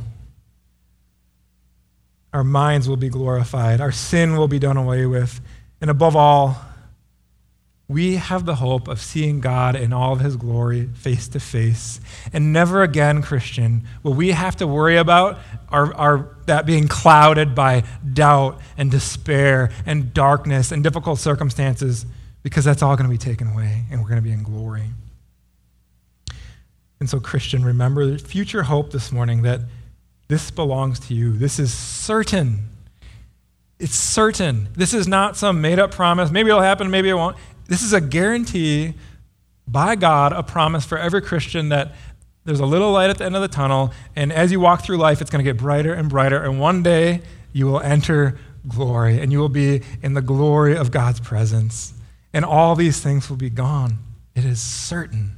Our 2.32 2.42
minds 2.42 2.88
will 2.88 2.96
be 2.96 3.10
glorified, 3.10 3.82
our 3.82 3.92
sin 3.92 4.36
will 4.36 4.48
be 4.48 4.58
done 4.58 4.78
away 4.78 5.04
with, 5.04 5.42
and 5.78 5.90
above 5.90 6.16
all, 6.16 6.56
we 7.86 8.16
have 8.16 8.46
the 8.46 8.56
hope 8.56 8.88
of 8.88 9.00
seeing 9.00 9.40
God 9.40 9.76
in 9.76 9.92
all 9.92 10.14
of 10.14 10.20
his 10.20 10.36
glory 10.36 10.86
face 10.94 11.28
to 11.28 11.40
face. 11.40 12.00
And 12.32 12.52
never 12.52 12.82
again, 12.82 13.20
Christian, 13.20 13.86
will 14.02 14.14
we 14.14 14.30
have 14.30 14.56
to 14.56 14.66
worry 14.66 14.96
about 14.96 15.38
our, 15.68 15.94
our, 15.94 16.36
that 16.46 16.64
being 16.64 16.88
clouded 16.88 17.54
by 17.54 17.84
doubt 18.10 18.60
and 18.78 18.90
despair 18.90 19.70
and 19.84 20.14
darkness 20.14 20.72
and 20.72 20.82
difficult 20.82 21.18
circumstances 21.18 22.06
because 22.42 22.64
that's 22.64 22.82
all 22.82 22.96
going 22.96 23.08
to 23.08 23.12
be 23.12 23.18
taken 23.18 23.48
away 23.48 23.84
and 23.90 24.00
we're 24.00 24.08
going 24.08 24.22
to 24.22 24.26
be 24.26 24.32
in 24.32 24.42
glory. 24.42 24.84
And 27.00 27.10
so, 27.10 27.20
Christian, 27.20 27.64
remember 27.64 28.06
the 28.06 28.18
future 28.18 28.62
hope 28.62 28.92
this 28.92 29.12
morning 29.12 29.42
that 29.42 29.60
this 30.28 30.50
belongs 30.50 31.00
to 31.00 31.14
you. 31.14 31.36
This 31.36 31.58
is 31.58 31.72
certain. 31.72 32.70
It's 33.78 33.94
certain. 33.94 34.68
This 34.74 34.94
is 34.94 35.06
not 35.06 35.36
some 35.36 35.60
made 35.60 35.78
up 35.78 35.90
promise. 35.90 36.30
Maybe 36.30 36.48
it'll 36.48 36.62
happen, 36.62 36.90
maybe 36.90 37.10
it 37.10 37.14
won't. 37.14 37.36
This 37.66 37.82
is 37.82 37.92
a 37.92 38.00
guarantee 38.00 38.94
by 39.66 39.96
God, 39.96 40.32
a 40.32 40.42
promise 40.42 40.84
for 40.84 40.98
every 40.98 41.22
Christian 41.22 41.70
that 41.70 41.94
there's 42.44 42.60
a 42.60 42.66
little 42.66 42.92
light 42.92 43.08
at 43.08 43.18
the 43.18 43.24
end 43.24 43.36
of 43.36 43.42
the 43.42 43.48
tunnel, 43.48 43.92
and 44.14 44.30
as 44.30 44.52
you 44.52 44.60
walk 44.60 44.82
through 44.82 44.98
life, 44.98 45.22
it's 45.22 45.30
going 45.30 45.42
to 45.42 45.50
get 45.50 45.58
brighter 45.58 45.94
and 45.94 46.10
brighter, 46.10 46.42
and 46.42 46.60
one 46.60 46.82
day 46.82 47.22
you 47.52 47.66
will 47.66 47.80
enter 47.80 48.38
glory, 48.68 49.18
and 49.20 49.32
you 49.32 49.38
will 49.38 49.48
be 49.48 49.82
in 50.02 50.12
the 50.12 50.20
glory 50.20 50.76
of 50.76 50.90
God's 50.90 51.20
presence, 51.20 51.94
and 52.34 52.44
all 52.44 52.74
these 52.74 53.00
things 53.00 53.30
will 53.30 53.38
be 53.38 53.48
gone. 53.48 53.98
It 54.34 54.44
is 54.44 54.60
certain. 54.60 55.36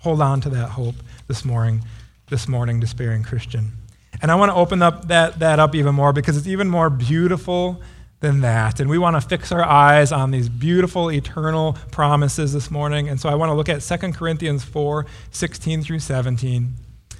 Hold 0.00 0.20
on 0.20 0.40
to 0.40 0.50
that 0.50 0.70
hope 0.70 0.96
this 1.28 1.44
morning, 1.44 1.84
this 2.28 2.48
morning, 2.48 2.80
despairing 2.80 3.22
Christian. 3.22 3.72
And 4.20 4.32
I 4.32 4.34
want 4.34 4.50
to 4.50 4.56
open 4.56 4.82
up 4.82 5.08
that, 5.08 5.38
that 5.38 5.60
up 5.60 5.76
even 5.76 5.94
more 5.94 6.12
because 6.12 6.36
it's 6.36 6.48
even 6.48 6.68
more 6.68 6.90
beautiful 6.90 7.80
than 8.20 8.40
that. 8.40 8.80
And 8.80 8.90
we 8.90 8.98
want 8.98 9.20
to 9.20 9.26
fix 9.26 9.52
our 9.52 9.64
eyes 9.64 10.10
on 10.10 10.30
these 10.30 10.48
beautiful 10.48 11.10
eternal 11.10 11.76
promises 11.90 12.52
this 12.52 12.70
morning. 12.70 13.08
And 13.08 13.20
so 13.20 13.28
I 13.28 13.34
want 13.34 13.50
to 13.50 13.54
look 13.54 13.68
at 13.68 13.80
2 13.80 14.12
Corinthians 14.12 14.64
4 14.64 15.06
16 15.30 15.82
through 15.82 16.00
17. 16.00 16.74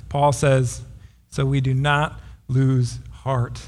Paul 0.08 0.32
says, 0.32 0.82
So 1.30 1.46
we 1.46 1.60
do 1.60 1.74
not 1.74 2.20
lose 2.48 2.98
heart. 3.10 3.60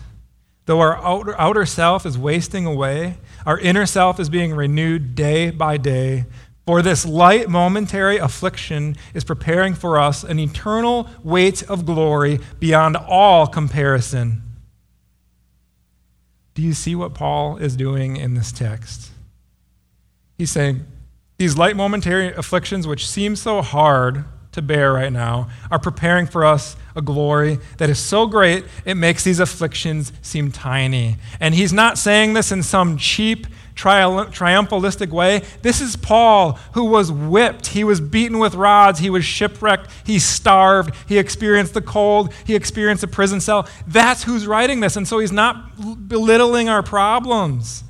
Though 0.66 0.80
our 0.80 0.96
outer, 1.04 1.38
outer 1.38 1.66
self 1.66 2.06
is 2.06 2.18
wasting 2.18 2.66
away, 2.66 3.18
our 3.46 3.58
inner 3.58 3.86
self 3.86 4.20
is 4.20 4.28
being 4.28 4.54
renewed 4.54 5.14
day 5.14 5.50
by 5.50 5.76
day. 5.76 6.26
For 6.66 6.82
this 6.82 7.04
light 7.04 7.48
momentary 7.48 8.18
affliction 8.18 8.96
is 9.14 9.24
preparing 9.24 9.74
for 9.74 9.98
us 9.98 10.22
an 10.22 10.38
eternal 10.38 11.08
weight 11.24 11.62
of 11.64 11.84
glory 11.86 12.38
beyond 12.60 12.96
all 12.96 13.46
comparison. 13.46 14.42
Do 16.54 16.62
you 16.62 16.74
see 16.74 16.94
what 16.94 17.14
Paul 17.14 17.56
is 17.56 17.76
doing 17.76 18.16
in 18.16 18.34
this 18.34 18.52
text? 18.52 19.10
He's 20.36 20.50
saying, 20.50 20.84
These 21.36 21.56
light 21.56 21.76
momentary 21.76 22.32
afflictions, 22.32 22.86
which 22.86 23.08
seem 23.08 23.36
so 23.36 23.62
hard 23.62 24.24
to 24.52 24.62
bear 24.62 24.92
right 24.92 25.12
now, 25.12 25.48
are 25.70 25.78
preparing 25.78 26.26
for 26.26 26.44
us 26.44 26.76
a 26.96 27.02
glory 27.02 27.58
that 27.78 27.88
is 27.88 27.98
so 27.98 28.26
great 28.26 28.64
it 28.84 28.94
makes 28.94 29.22
these 29.22 29.38
afflictions 29.38 30.12
seem 30.22 30.50
tiny. 30.50 31.16
And 31.38 31.54
he's 31.54 31.72
not 31.72 31.98
saying 31.98 32.34
this 32.34 32.50
in 32.50 32.62
some 32.62 32.96
cheap, 32.96 33.46
triumphalistic 33.80 35.10
way. 35.10 35.42
This 35.62 35.80
is 35.80 35.96
Paul, 35.96 36.58
who 36.74 36.84
was 36.84 37.10
whipped. 37.10 37.68
He 37.68 37.84
was 37.84 38.00
beaten 38.00 38.38
with 38.38 38.54
rods. 38.54 38.98
He 38.98 39.10
was 39.10 39.24
shipwrecked. 39.24 39.90
He 40.04 40.18
starved. 40.18 40.94
He 41.08 41.18
experienced 41.18 41.74
the 41.74 41.82
cold. 41.82 42.32
He 42.44 42.54
experienced 42.54 43.02
a 43.04 43.08
prison 43.08 43.40
cell. 43.40 43.68
That's 43.86 44.24
who's 44.24 44.46
writing 44.46 44.80
this. 44.80 44.96
And 44.96 45.08
so 45.08 45.18
he's 45.18 45.32
not 45.32 46.08
belittling 46.08 46.68
our 46.68 46.82
problems. 46.82 47.84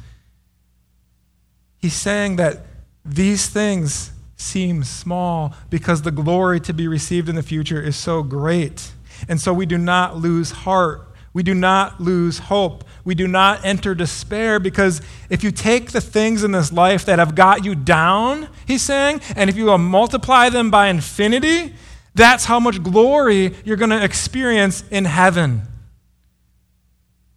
He's 1.79 1.94
saying 1.94 2.37
that 2.37 2.66
these 3.05 3.48
things 3.48 4.12
seem 4.37 4.85
small 4.85 5.55
because 5.68 6.03
the 6.03 6.11
glory 6.11 6.61
to 6.61 6.72
be 6.72 6.88
received 6.88 7.29
in 7.29 7.35
the 7.35 7.42
future 7.42 7.81
is 7.81 7.96
so 7.96 8.22
great. 8.22 8.92
And 9.29 9.40
so 9.40 9.53
we 9.53 9.66
do 9.66 9.79
not 9.79 10.16
lose 10.16 10.50
heart. 10.50 11.10
We 11.33 11.43
do 11.43 11.55
not 11.55 12.01
lose 12.01 12.38
hope. 12.38 12.85
We 13.05 13.14
do 13.14 13.29
not 13.29 13.64
enter 13.64 13.95
despair 13.95 14.59
because 14.59 15.01
if 15.29 15.45
you 15.45 15.53
take 15.53 15.93
the 15.93 16.01
things 16.01 16.43
in 16.43 16.51
this 16.51 16.73
life 16.73 17.05
that 17.05 17.21
have 17.21 17.35
got 17.35 17.64
you 17.64 17.75
down, 17.77 18.49
he's 18.66 18.83
saying, 18.83 19.21
and 19.37 19.49
if 19.49 19.57
you 19.57 19.77
multiply 19.79 20.49
them 20.49 20.71
by 20.71 20.88
infinity, 20.88 21.75
that's 22.14 22.47
how 22.47 22.59
much 22.59 22.83
glory 22.83 23.55
you're 23.64 23.77
going 23.77 23.90
to 23.90 24.03
experience 24.03 24.83
in 24.90 25.05
heaven. 25.05 25.62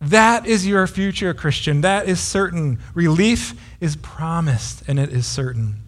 That 0.01 0.47
is 0.47 0.65
your 0.67 0.87
future, 0.87 1.33
Christian. 1.33 1.81
That 1.81 2.09
is 2.09 2.19
certain. 2.19 2.79
Relief 2.95 3.53
is 3.79 3.95
promised, 3.95 4.83
and 4.87 4.99
it 4.99 5.11
is 5.13 5.25
certain. 5.27 5.82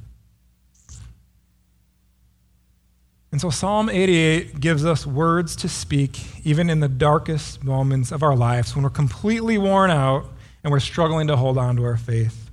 And 3.36 3.42
so 3.42 3.50
Psalm 3.50 3.90
88 3.90 4.62
gives 4.62 4.86
us 4.86 5.06
words 5.06 5.58
to 5.58 5.68
speak 5.68 6.22
even 6.46 6.70
in 6.70 6.80
the 6.80 6.88
darkest 6.88 7.66
moments 7.66 8.14
of 8.14 8.24
our 8.24 8.34
lives 8.34 8.74
when 8.74 8.84
we're 8.84 8.90
completely 8.90 9.58
worn 9.58 9.92
out 9.92 10.28
and 10.64 10.72
we're 10.72 10.80
struggling 10.80 11.28
to 11.28 11.36
hold 11.36 11.58
on 11.58 11.76
to 11.76 11.84
our 11.84 11.98
faith. 11.98 12.50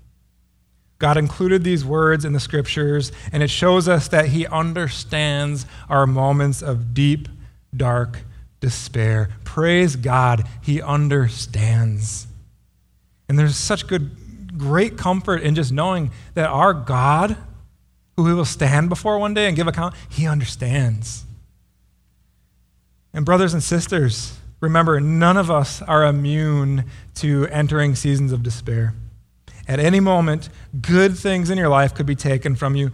God 0.98 1.16
included 1.16 1.62
these 1.62 1.84
words 1.84 2.24
in 2.24 2.32
the 2.32 2.40
scriptures, 2.40 3.12
and 3.30 3.44
it 3.44 3.48
shows 3.48 3.86
us 3.86 4.08
that 4.08 4.26
He 4.26 4.44
understands 4.48 5.66
our 5.88 6.04
moments 6.04 6.62
of 6.62 6.92
deep, 6.94 7.28
dark 7.76 8.18
despair. 8.58 9.28
Praise 9.44 9.94
God, 9.94 10.48
He 10.62 10.82
understands. 10.82 12.26
And 13.28 13.38
there's 13.38 13.54
such 13.54 13.86
good, 13.86 14.58
great 14.58 14.98
comfort 14.98 15.42
in 15.42 15.54
just 15.54 15.70
knowing 15.70 16.10
that 16.34 16.48
our 16.48 16.74
God 16.74 17.36
who 18.16 18.26
he 18.26 18.34
will 18.34 18.44
stand 18.44 18.88
before 18.88 19.18
one 19.18 19.34
day 19.34 19.46
and 19.46 19.56
give 19.56 19.66
account, 19.66 19.94
he 20.08 20.26
understands. 20.26 21.24
And, 23.14 23.24
brothers 23.24 23.52
and 23.52 23.62
sisters, 23.62 24.38
remember, 24.60 25.00
none 25.00 25.36
of 25.36 25.50
us 25.50 25.82
are 25.82 26.04
immune 26.04 26.84
to 27.16 27.46
entering 27.48 27.94
seasons 27.94 28.32
of 28.32 28.42
despair. 28.42 28.94
At 29.68 29.78
any 29.78 30.00
moment, 30.00 30.48
good 30.80 31.16
things 31.16 31.50
in 31.50 31.58
your 31.58 31.68
life 31.68 31.94
could 31.94 32.06
be 32.06 32.16
taken 32.16 32.56
from 32.56 32.74
you, 32.74 32.90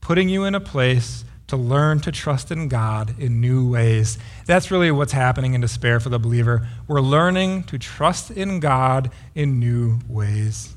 putting 0.00 0.28
you 0.28 0.44
in 0.44 0.54
a 0.54 0.60
place 0.60 1.24
to 1.46 1.56
learn 1.56 1.98
to 2.00 2.12
trust 2.12 2.52
in 2.52 2.68
God 2.68 3.14
in 3.18 3.40
new 3.40 3.68
ways. 3.68 4.18
That's 4.46 4.70
really 4.70 4.92
what's 4.92 5.12
happening 5.12 5.54
in 5.54 5.60
despair 5.60 5.98
for 5.98 6.08
the 6.08 6.18
believer. 6.18 6.68
We're 6.86 7.00
learning 7.00 7.64
to 7.64 7.78
trust 7.78 8.30
in 8.30 8.60
God 8.60 9.10
in 9.34 9.58
new 9.58 9.98
ways. 10.08 10.74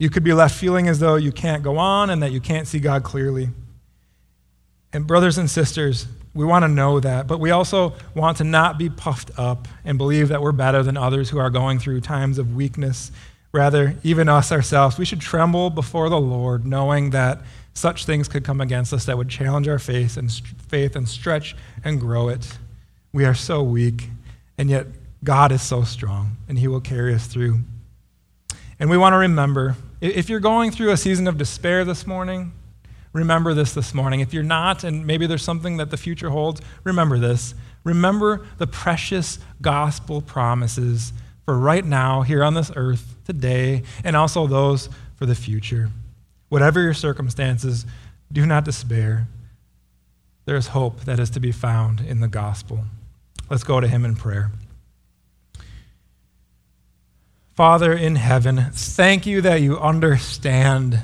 You 0.00 0.08
could 0.08 0.24
be 0.24 0.32
left 0.32 0.58
feeling 0.58 0.88
as 0.88 0.98
though 0.98 1.16
you 1.16 1.30
can't 1.30 1.62
go 1.62 1.76
on 1.76 2.08
and 2.08 2.22
that 2.22 2.32
you 2.32 2.40
can't 2.40 2.66
see 2.66 2.80
God 2.80 3.04
clearly. 3.04 3.50
And, 4.94 5.06
brothers 5.06 5.36
and 5.36 5.48
sisters, 5.48 6.06
we 6.32 6.42
want 6.46 6.62
to 6.62 6.68
know 6.68 7.00
that, 7.00 7.26
but 7.26 7.38
we 7.38 7.50
also 7.50 7.92
want 8.14 8.38
to 8.38 8.44
not 8.44 8.78
be 8.78 8.88
puffed 8.88 9.30
up 9.36 9.68
and 9.84 9.98
believe 9.98 10.28
that 10.28 10.40
we're 10.40 10.52
better 10.52 10.82
than 10.82 10.96
others 10.96 11.28
who 11.28 11.38
are 11.38 11.50
going 11.50 11.78
through 11.78 12.00
times 12.00 12.38
of 12.38 12.54
weakness. 12.54 13.12
Rather, 13.52 13.94
even 14.02 14.26
us 14.26 14.50
ourselves, 14.50 14.96
we 14.96 15.04
should 15.04 15.20
tremble 15.20 15.68
before 15.68 16.08
the 16.08 16.18
Lord, 16.18 16.66
knowing 16.66 17.10
that 17.10 17.42
such 17.74 18.06
things 18.06 18.26
could 18.26 18.42
come 18.42 18.62
against 18.62 18.94
us 18.94 19.04
that 19.04 19.18
would 19.18 19.28
challenge 19.28 19.68
our 19.68 19.78
faith 19.78 20.16
and, 20.16 20.32
faith 20.68 20.96
and 20.96 21.06
stretch 21.06 21.54
and 21.84 22.00
grow 22.00 22.28
it. 22.28 22.56
We 23.12 23.26
are 23.26 23.34
so 23.34 23.62
weak, 23.62 24.08
and 24.56 24.70
yet 24.70 24.86
God 25.22 25.52
is 25.52 25.60
so 25.60 25.82
strong, 25.82 26.38
and 26.48 26.58
He 26.58 26.68
will 26.68 26.80
carry 26.80 27.12
us 27.14 27.26
through. 27.26 27.60
And 28.80 28.88
we 28.88 28.96
want 28.96 29.12
to 29.12 29.18
remember 29.18 29.76
if 30.00 30.30
you're 30.30 30.40
going 30.40 30.70
through 30.70 30.90
a 30.90 30.96
season 30.96 31.28
of 31.28 31.36
despair 31.36 31.84
this 31.84 32.06
morning, 32.06 32.52
remember 33.12 33.52
this 33.52 33.74
this 33.74 33.92
morning. 33.92 34.20
If 34.20 34.32
you're 34.32 34.42
not, 34.42 34.84
and 34.84 35.06
maybe 35.06 35.26
there's 35.26 35.44
something 35.44 35.76
that 35.76 35.90
the 35.90 35.98
future 35.98 36.30
holds, 36.30 36.62
remember 36.82 37.18
this. 37.18 37.54
Remember 37.84 38.46
the 38.56 38.66
precious 38.66 39.38
gospel 39.60 40.22
promises 40.22 41.12
for 41.44 41.58
right 41.58 41.84
now, 41.84 42.22
here 42.22 42.42
on 42.42 42.54
this 42.54 42.72
earth, 42.74 43.16
today, 43.26 43.82
and 44.02 44.16
also 44.16 44.46
those 44.46 44.88
for 45.16 45.26
the 45.26 45.34
future. 45.34 45.90
Whatever 46.48 46.80
your 46.80 46.94
circumstances, 46.94 47.84
do 48.32 48.46
not 48.46 48.64
despair. 48.64 49.28
There 50.46 50.56
is 50.56 50.68
hope 50.68 51.04
that 51.04 51.20
is 51.20 51.28
to 51.30 51.40
be 51.40 51.52
found 51.52 52.00
in 52.00 52.20
the 52.20 52.28
gospel. 52.28 52.84
Let's 53.50 53.64
go 53.64 53.78
to 53.80 53.88
him 53.88 54.06
in 54.06 54.16
prayer. 54.16 54.52
Father 57.60 57.92
in 57.92 58.16
heaven, 58.16 58.68
thank 58.72 59.26
you 59.26 59.42
that 59.42 59.60
you 59.60 59.78
understand. 59.78 60.98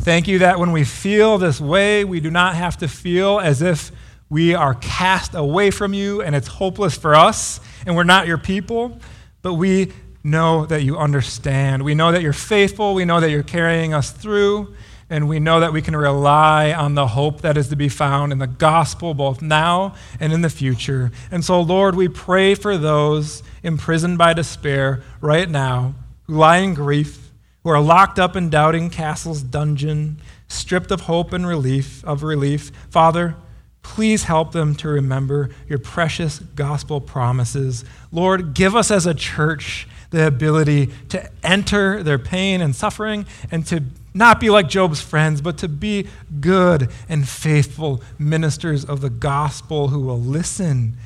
Thank 0.00 0.28
you 0.28 0.38
that 0.38 0.60
when 0.60 0.70
we 0.70 0.84
feel 0.84 1.38
this 1.38 1.60
way, 1.60 2.04
we 2.04 2.20
do 2.20 2.30
not 2.30 2.54
have 2.54 2.76
to 2.76 2.86
feel 2.86 3.40
as 3.40 3.62
if 3.62 3.90
we 4.30 4.54
are 4.54 4.74
cast 4.74 5.34
away 5.34 5.72
from 5.72 5.92
you 5.92 6.22
and 6.22 6.36
it's 6.36 6.46
hopeless 6.46 6.96
for 6.96 7.16
us 7.16 7.58
and 7.84 7.96
we're 7.96 8.04
not 8.04 8.28
your 8.28 8.38
people, 8.38 8.96
but 9.42 9.54
we 9.54 9.90
know 10.22 10.66
that 10.66 10.84
you 10.84 10.98
understand. 10.98 11.82
We 11.82 11.96
know 11.96 12.12
that 12.12 12.22
you're 12.22 12.32
faithful. 12.32 12.94
We 12.94 13.04
know 13.04 13.18
that 13.18 13.30
you're 13.30 13.42
carrying 13.42 13.92
us 13.92 14.12
through. 14.12 14.76
And 15.10 15.28
we 15.28 15.40
know 15.40 15.58
that 15.58 15.72
we 15.72 15.82
can 15.82 15.96
rely 15.96 16.72
on 16.72 16.94
the 16.94 17.08
hope 17.08 17.40
that 17.40 17.56
is 17.56 17.70
to 17.70 17.76
be 17.76 17.88
found 17.88 18.30
in 18.30 18.38
the 18.38 18.46
gospel, 18.46 19.14
both 19.14 19.42
now 19.42 19.96
and 20.20 20.32
in 20.32 20.42
the 20.42 20.48
future. 20.48 21.10
And 21.32 21.44
so, 21.44 21.60
Lord, 21.60 21.96
we 21.96 22.06
pray 22.06 22.54
for 22.54 22.78
those 22.78 23.42
imprisoned 23.62 24.18
by 24.18 24.32
despair 24.32 25.02
right 25.20 25.48
now, 25.48 25.94
who 26.24 26.34
lie 26.34 26.58
in 26.58 26.74
grief, 26.74 27.30
who 27.62 27.70
are 27.70 27.80
locked 27.80 28.18
up 28.18 28.36
in 28.36 28.50
doubting 28.50 28.90
castle's 28.90 29.42
dungeon, 29.42 30.20
stripped 30.48 30.90
of 30.90 31.02
hope 31.02 31.32
and 31.32 31.46
relief 31.46 32.04
of 32.04 32.22
relief. 32.22 32.70
Father, 32.90 33.36
please 33.82 34.24
help 34.24 34.52
them 34.52 34.74
to 34.76 34.88
remember 34.88 35.50
your 35.68 35.78
precious 35.78 36.38
gospel 36.38 37.00
promises. 37.00 37.84
Lord, 38.10 38.54
give 38.54 38.76
us 38.76 38.90
as 38.90 39.06
a 39.06 39.14
church 39.14 39.88
the 40.10 40.26
ability 40.26 40.90
to 41.08 41.30
enter 41.42 42.02
their 42.02 42.18
pain 42.18 42.60
and 42.60 42.76
suffering 42.76 43.26
and 43.50 43.66
to 43.66 43.82
not 44.14 44.40
be 44.40 44.50
like 44.50 44.68
Job's 44.68 45.00
friends, 45.00 45.40
but 45.40 45.56
to 45.58 45.68
be 45.68 46.06
good 46.40 46.90
and 47.08 47.26
faithful 47.26 48.02
ministers 48.18 48.84
of 48.84 49.00
the 49.00 49.08
gospel 49.10 49.88
who 49.88 50.00
will 50.00 50.20
listen, 50.20 50.96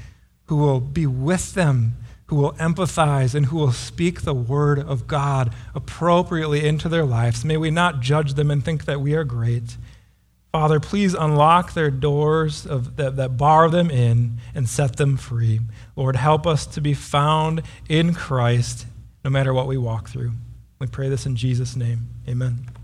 who 0.46 0.57
will 0.57 0.80
be 0.80 1.07
with 1.07 1.54
them, 1.54 1.94
who 2.27 2.37
will 2.37 2.53
empathize, 2.55 3.35
and 3.35 3.47
who 3.47 3.57
will 3.57 3.72
speak 3.72 4.22
the 4.22 4.35
word 4.35 4.79
of 4.79 5.07
God 5.07 5.53
appropriately 5.74 6.66
into 6.66 6.89
their 6.89 7.05
lives. 7.05 7.45
May 7.45 7.57
we 7.57 7.70
not 7.70 8.01
judge 8.01 8.35
them 8.35 8.51
and 8.51 8.64
think 8.64 8.85
that 8.85 9.01
we 9.01 9.14
are 9.14 9.24
great. 9.24 9.77
Father, 10.53 10.81
please 10.81 11.14
unlock 11.14 11.74
their 11.74 11.91
doors 11.91 12.66
of, 12.66 12.97
that, 12.97 13.16
that 13.16 13.37
bar 13.37 13.68
them 13.68 13.91
in 13.91 14.39
and 14.55 14.68
set 14.68 14.97
them 14.97 15.16
free. 15.16 15.61
Lord, 15.95 16.16
help 16.16 16.47
us 16.47 16.66
to 16.66 16.81
be 16.81 16.95
found 16.95 17.62
in 17.89 18.14
Christ 18.14 18.87
no 19.22 19.31
matter 19.31 19.53
what 19.53 19.66
we 19.66 19.77
walk 19.77 20.09
through. 20.09 20.33
We 20.79 20.87
pray 20.87 21.09
this 21.09 21.27
in 21.27 21.37
Jesus' 21.37 21.77
name. 21.77 22.09
Amen. 22.29 22.76